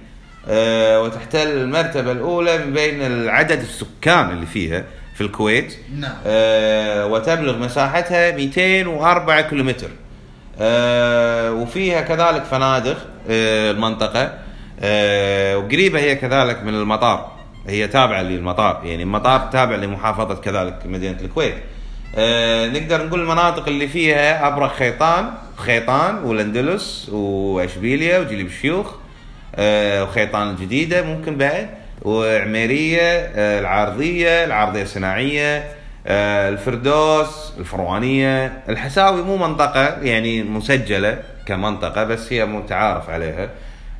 آه، 0.49 1.03
وتحتل 1.03 1.49
المرتبة 1.49 2.13
الأولى 2.13 2.59
من 2.59 2.73
بين 2.73 3.29
عدد 3.29 3.61
السكان 3.61 4.31
اللي 4.31 4.47
فيها 4.47 4.85
في 5.15 5.21
الكويت. 5.21 5.77
نعم. 5.99 6.13
آه، 6.27 7.07
وتبلغ 7.07 7.59
مساحتها 7.59 8.31
204 8.31 9.41
كيلومتر. 9.41 9.89
آه، 10.61 11.53
وفيها 11.53 12.01
كذلك 12.01 12.45
فنادق 12.45 12.97
المنطقة. 13.29 14.39
وقريبة 15.57 15.99
هي 16.01 16.15
كذلك 16.15 16.63
من 16.63 16.75
المطار. 16.75 17.33
هي 17.67 17.89
تابعة 17.89 18.23
للمطار 18.23 18.81
يعني 18.85 19.03
المطار 19.03 19.49
تابع 19.53 19.77
لمحافظة 19.77 20.35
كذلك 20.35 20.79
مدينة 20.85 21.21
الكويت. 21.21 21.55
آه، 22.17 22.69
نقدر 22.69 23.07
نقول 23.07 23.21
المناطق 23.21 23.69
اللي 23.69 23.89
فيها 23.89 24.47
أبرق 24.49 24.75
خيطان 24.75 25.31
خيطان 25.57 26.15
والاندلس 26.25 27.09
وأشبيليا 27.13 28.19
وجليب 28.19 28.47
الشيوخ 28.47 28.95
آه، 29.57 30.05
وخيطان 30.05 30.51
الجديدة 30.51 31.03
ممكن 31.03 31.37
بعد 31.37 31.69
وعميرية 32.03 33.01
آه، 33.03 33.61
العارضية 33.61 34.83
الصناعية 34.83 35.65
آه، 36.07 36.49
الفردوس 36.49 37.53
الفروانية 37.59 38.53
الحساوي 38.69 39.23
مو 39.23 39.37
منطقة 39.37 40.03
يعني 40.03 40.43
مسجلة 40.43 41.19
كمنطقة 41.47 42.05
بس 42.05 42.33
هي 42.33 42.45
متعارف 42.47 43.11
عليها. 43.11 43.51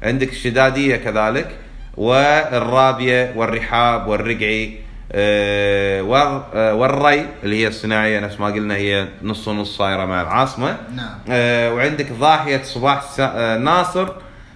عندك 0.03 0.29
الشدادية 0.29 0.97
كذلك 0.97 1.49
والرابية 1.97 3.33
والرحاب 3.37 4.07
والرقعي. 4.09 4.67
والر- 4.67 4.92
والري 5.15 7.27
اللي 7.45 7.63
هي 7.63 7.69
الصناعية 7.69 8.21
نفس 8.21 8.41
ما 8.41 8.47
قلنا 8.47 8.75
هي 8.75 9.09
نص 9.23 9.49
ونص 9.49 9.77
صايرة 9.77 10.05
مع 10.05 10.23
العاصمة. 10.23 10.77
نعم. 10.97 11.19
آه، 11.31 11.75
وعندك 11.75 12.13
ضاحية 12.13 12.63
صباح 12.63 13.03
آه، 13.21 13.59
ناصر 13.59 14.09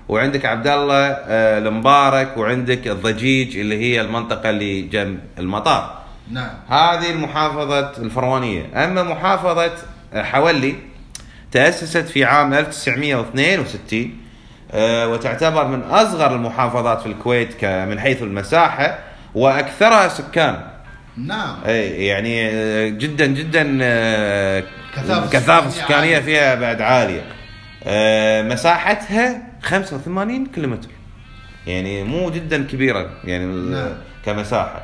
وعندك 0.08 0.44
عبد 0.44 0.66
الله 0.66 1.06
آه، 1.08 1.58
المبارك 1.58 2.36
وعندك 2.36 2.88
الضجيج 2.88 3.58
اللي 3.58 3.80
هي 3.80 4.00
المنطقة 4.00 4.50
اللي 4.50 4.82
جنب 4.82 5.18
المطار. 5.38 5.98
نعم. 6.30 6.50
هذه 6.68 7.10
المحافظة 7.10 7.90
الفروانية 7.98 8.84
أما 8.84 9.02
محافظة 9.02 9.72
حولي 10.14 10.74
تأسست 11.52 12.08
في 12.08 12.24
عام 12.24 12.54
1962 12.54 14.18
آه، 14.72 15.08
وتعتبر 15.08 15.66
من 15.66 15.82
أصغر 15.82 16.34
المحافظات 16.34 17.00
في 17.00 17.06
الكويت 17.06 17.64
من 17.64 18.00
حيث 18.00 18.22
المساحة. 18.22 18.98
وأكثرها 19.36 20.08
سكان. 20.08 20.56
نعم. 21.16 21.56
أي 21.66 22.06
يعني 22.06 22.48
آه، 22.50 22.88
جدا 22.88 23.26
جدا 23.26 23.78
آه، 23.82 24.64
كثافة 24.96 25.70
سكانية 25.70 25.70
سكانية 25.70 26.16
عالية. 26.16 26.18
فيها 26.18 26.54
بعد 26.54 26.80
عالية. 26.80 27.22
آه، 27.84 28.42
مساحتها 28.42 29.42
85 29.62 30.46
كيلومتر. 30.46 30.88
يعني 31.66 32.02
مو 32.04 32.30
جدا 32.30 32.64
كبيرة 32.64 33.10
يعني 33.24 33.44
نعم. 33.46 33.92
كمساحة. 34.26 34.82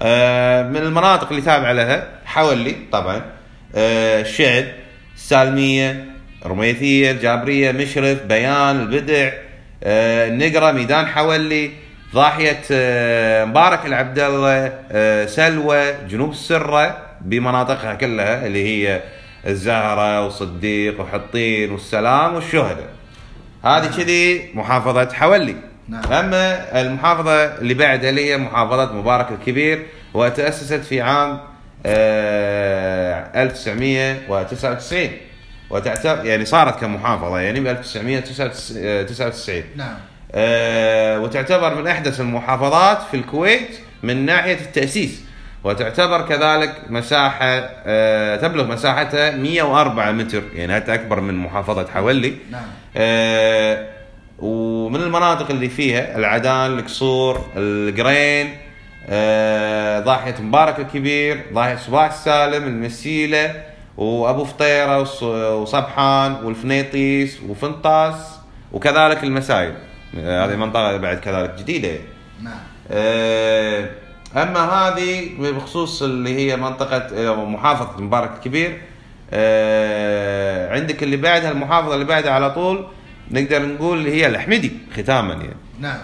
آه، 0.00 0.62
من 0.62 0.76
المناطق 0.76 1.28
اللي 1.28 1.42
تابعة 1.42 1.72
لها 1.72 2.08
حولي 2.24 2.76
طبعا 2.92 3.22
الشعب 3.74 4.64
السالمية 5.16 6.04
رميثية 6.46 7.10
الجابرية 7.10 7.72
مشرف 7.72 8.22
بيان 8.22 8.80
البدع 8.80 9.30
النقرة 9.82 10.72
ميدان 10.72 11.06
حولي 11.06 11.83
ضاحية 12.14 12.60
آه، 12.70 13.44
مبارك 13.44 13.86
العبد 13.86 14.18
الله 14.18 14.72
آه، 14.92 15.26
سلوى 15.26 15.92
جنوب 16.08 16.30
السرة 16.30 16.96
بمناطقها 17.20 17.94
كلها 17.94 18.46
اللي 18.46 18.64
هي 18.64 19.02
الزهرة 19.46 20.26
وصديق 20.26 21.00
وحطين 21.00 21.70
والسلام 21.70 22.34
والشهداء. 22.34 22.88
هذه 23.64 23.96
كذي 23.96 24.50
محافظة 24.54 25.12
حولي. 25.12 25.56
نعم. 25.88 26.12
أما 26.12 26.80
المحافظة 26.80 27.44
اللي 27.44 27.74
بعدها 27.74 28.10
اللي 28.10 28.30
هي 28.30 28.38
محافظة 28.38 28.92
مبارك 28.92 29.26
الكبير 29.32 29.86
وتأسست 30.14 30.84
في 30.84 31.00
عام 31.00 31.40
آه، 31.86 33.42
1999 33.42 35.10
وتعتبر 35.70 36.24
يعني 36.24 36.44
صارت 36.44 36.80
كمحافظة 36.80 37.40
يعني 37.40 37.60
ب 37.60 37.66
1999 37.66 39.62
نعم 39.76 39.88
آه، 39.88 40.13
وتعتبر 41.22 41.74
من 41.74 41.86
أحدث 41.86 42.20
المحافظات 42.20 42.98
في 43.10 43.16
الكويت 43.16 43.78
من 44.02 44.26
ناحية 44.26 44.54
التأسيس. 44.60 45.24
وتعتبر 45.64 46.22
كذلك 46.22 46.72
مساحة 46.88 47.46
آه، 47.86 48.36
تبلغ 48.36 48.66
مساحتها 48.66 49.30
104 49.30 50.12
متر. 50.12 50.42
يعني 50.54 50.74
حتى 50.74 50.94
أكبر 50.94 51.20
من 51.20 51.34
محافظة 51.34 51.86
حولي. 51.94 52.34
نعم. 52.50 52.62
آه، 52.96 53.86
ومن 54.38 55.00
المناطق 55.02 55.50
اللي 55.50 55.68
فيها 55.68 56.16
العدان 56.16 56.78
القصور 56.78 57.44
القرين 57.56 58.56
آه، 59.08 60.00
ضاحية 60.00 60.34
مبارك 60.40 60.78
الكبير 60.78 61.40
ضاحية 61.52 61.76
صباح 61.76 62.04
السالم 62.12 62.64
المسيلة 62.66 63.62
وأبو 63.96 64.44
فطيرة 64.44 65.00
وص- 65.00 65.22
وصبحان 65.22 66.32
والفنيطيس 66.44 67.38
وفنطاس 67.48 68.14
وكذلك 68.72 69.24
المسايل. 69.24 69.70
آه، 69.70 69.93
هذه 70.16 70.56
منطقة 70.56 70.96
بعد 70.96 71.18
كذلك 71.18 71.54
جديدة. 71.58 71.98
نعم. 72.42 72.58
آه، 72.90 73.88
أما 74.36 74.60
هذه 74.60 75.30
بخصوص 75.38 76.02
اللي 76.02 76.36
هي 76.36 76.56
منطقة 76.56 76.96
آه، 76.96 77.44
محافظة 77.44 78.00
مبارك 78.00 78.30
الكبير 78.36 78.80
آه، 79.32 80.74
عندك 80.74 81.02
اللي 81.02 81.16
بعدها 81.16 81.50
المحافظة 81.50 81.94
اللي 81.94 82.04
بعدها 82.04 82.32
على 82.32 82.50
طول 82.50 82.86
نقدر 83.30 83.66
نقول 83.66 83.98
اللي 83.98 84.12
هي 84.14 84.26
الأحمدي 84.26 84.72
ختاما 84.96 85.34
يعني. 85.34 85.56
نعم. 85.80 85.98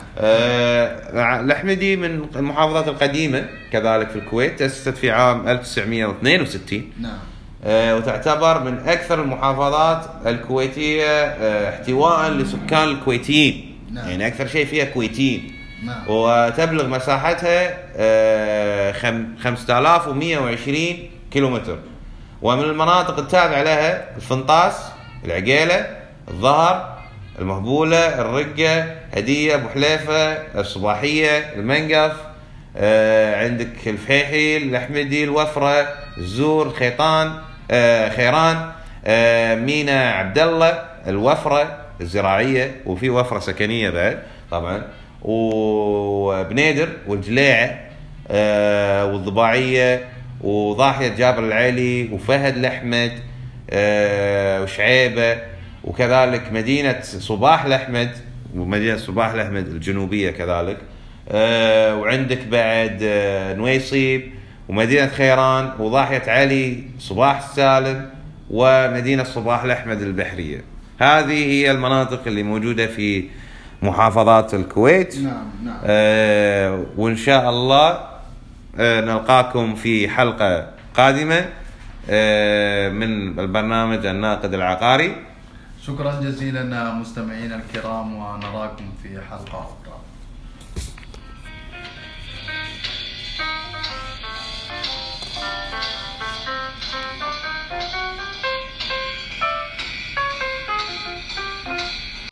الأحمدي 1.45 1.97
من 1.97 2.27
المحافظات 2.37 2.89
القديمة 2.89 3.45
كذلك 3.73 4.09
في 4.11 4.17
الكويت 4.17 4.59
تأسست 4.59 4.89
في 4.89 5.11
عام 5.11 5.49
1962 5.49 6.93
نعم. 7.01 7.19
وتعتبر 7.97 8.65
من 8.65 8.79
أكثر 8.79 9.23
المحافظات 9.23 10.07
الكويتية 10.27 11.27
احتواء 11.69 12.31
لسكان 12.31 12.89
الكويتيين. 12.89 13.70
نعم. 13.93 14.09
يعني 14.09 14.27
أكثر 14.27 14.47
شيء 14.47 14.67
فيها 14.67 14.85
كويتيين 14.85 15.55
نعم. 15.85 16.03
وتبلغ 16.09 16.87
مساحتها 16.87 17.77
آه، 17.97 18.93
خم- 18.93 19.35
5120 19.43 21.11
كيلومتر. 21.31 21.79
ومن 22.43 22.65
المناطق 22.65 23.19
التابعة 23.19 23.63
لها 23.63 24.17
الفنطاس 24.17 24.75
العقيلة 25.25 25.87
الظهر 26.29 26.99
المهبولة 27.39 28.21
الرقة 28.21 28.95
هدية 29.17 29.55
أبو 29.55 29.69
حليفة 29.69 30.33
الصباحية 30.61 31.39
المنقف 31.39 32.13
آه، 32.77 33.45
عندك 33.45 33.69
الفحيحي 33.89 34.57
الأحمدي 34.57 35.25
الوفرة 35.25 35.89
الزور 36.19 36.67
الخيطان 36.67 37.33
آه، 37.71 38.09
خيران 38.09 38.71
آه، 39.05 39.55
مينا 39.55 40.11
عبد 40.13 40.39
الله 40.39 40.83
الوفرة. 41.07 41.77
الزراعية 42.01 42.71
وفي 42.87 43.11
وفرة 43.11 43.39
سكنية 43.39 43.91
بعد 43.91 44.19
طبعا. 44.51 44.83
وبنيدر 45.23 46.89
والجليعة 47.07 47.79
آه، 48.31 49.05
والضباعية 49.05 50.05
وضاحية 50.41 51.09
جابر 51.09 51.45
العلي 51.45 52.09
وفهد 52.13 52.57
الأحمد 52.57 53.13
آه، 53.71 54.63
وشعيبة 54.63 55.39
وكذلك 55.85 56.53
مدينة 56.53 57.01
صباح 57.03 57.65
الأحمد 57.65 58.11
ومدينة 58.57 58.97
صباح 58.97 59.29
الأحمد 59.33 59.67
الجنوبية 59.67 60.31
كذلك. 60.31 60.77
آه، 61.29 61.97
وعندك 61.97 62.47
بعد 62.47 62.99
نويصيب 63.57 64.31
ومدينة 64.69 65.07
خيران 65.07 65.71
وضاحية 65.79 66.23
علي 66.31 66.83
صباح 66.99 67.39
السالم 67.49 68.11
ومدينة 68.51 69.25
صباح 69.25 69.65
الأحمد 69.65 70.03
البحرية. 70.03 70.61
هذه 71.01 71.47
هي 71.53 71.71
المناطق 71.71 72.21
اللي 72.27 72.43
موجودة 72.43 72.87
في 72.87 73.29
محافظات 73.83 74.55
الكويت. 74.55 75.19
نعم 75.19 75.45
نعم. 75.65 75.79
آه، 75.85 76.85
وإن 76.97 77.17
شاء 77.17 77.51
الله 77.51 77.99
آه، 78.79 79.01
نلقاكم 79.01 79.75
في 79.75 80.09
حلقة 80.09 80.67
قادمة 80.95 81.49
آه، 82.11 82.89
من 82.89 83.39
البرنامج 83.41 84.07
الناقد 84.07 84.55
العقاري. 84.55 85.17
شكرا 85.87 86.21
جزيلا 86.21 86.95
مستمعينا 86.95 87.61
الكرام 87.61 88.15
ونراكم 88.15 88.85
في 89.03 89.21
حلقة. 89.31 89.61
أخرى 89.61 89.80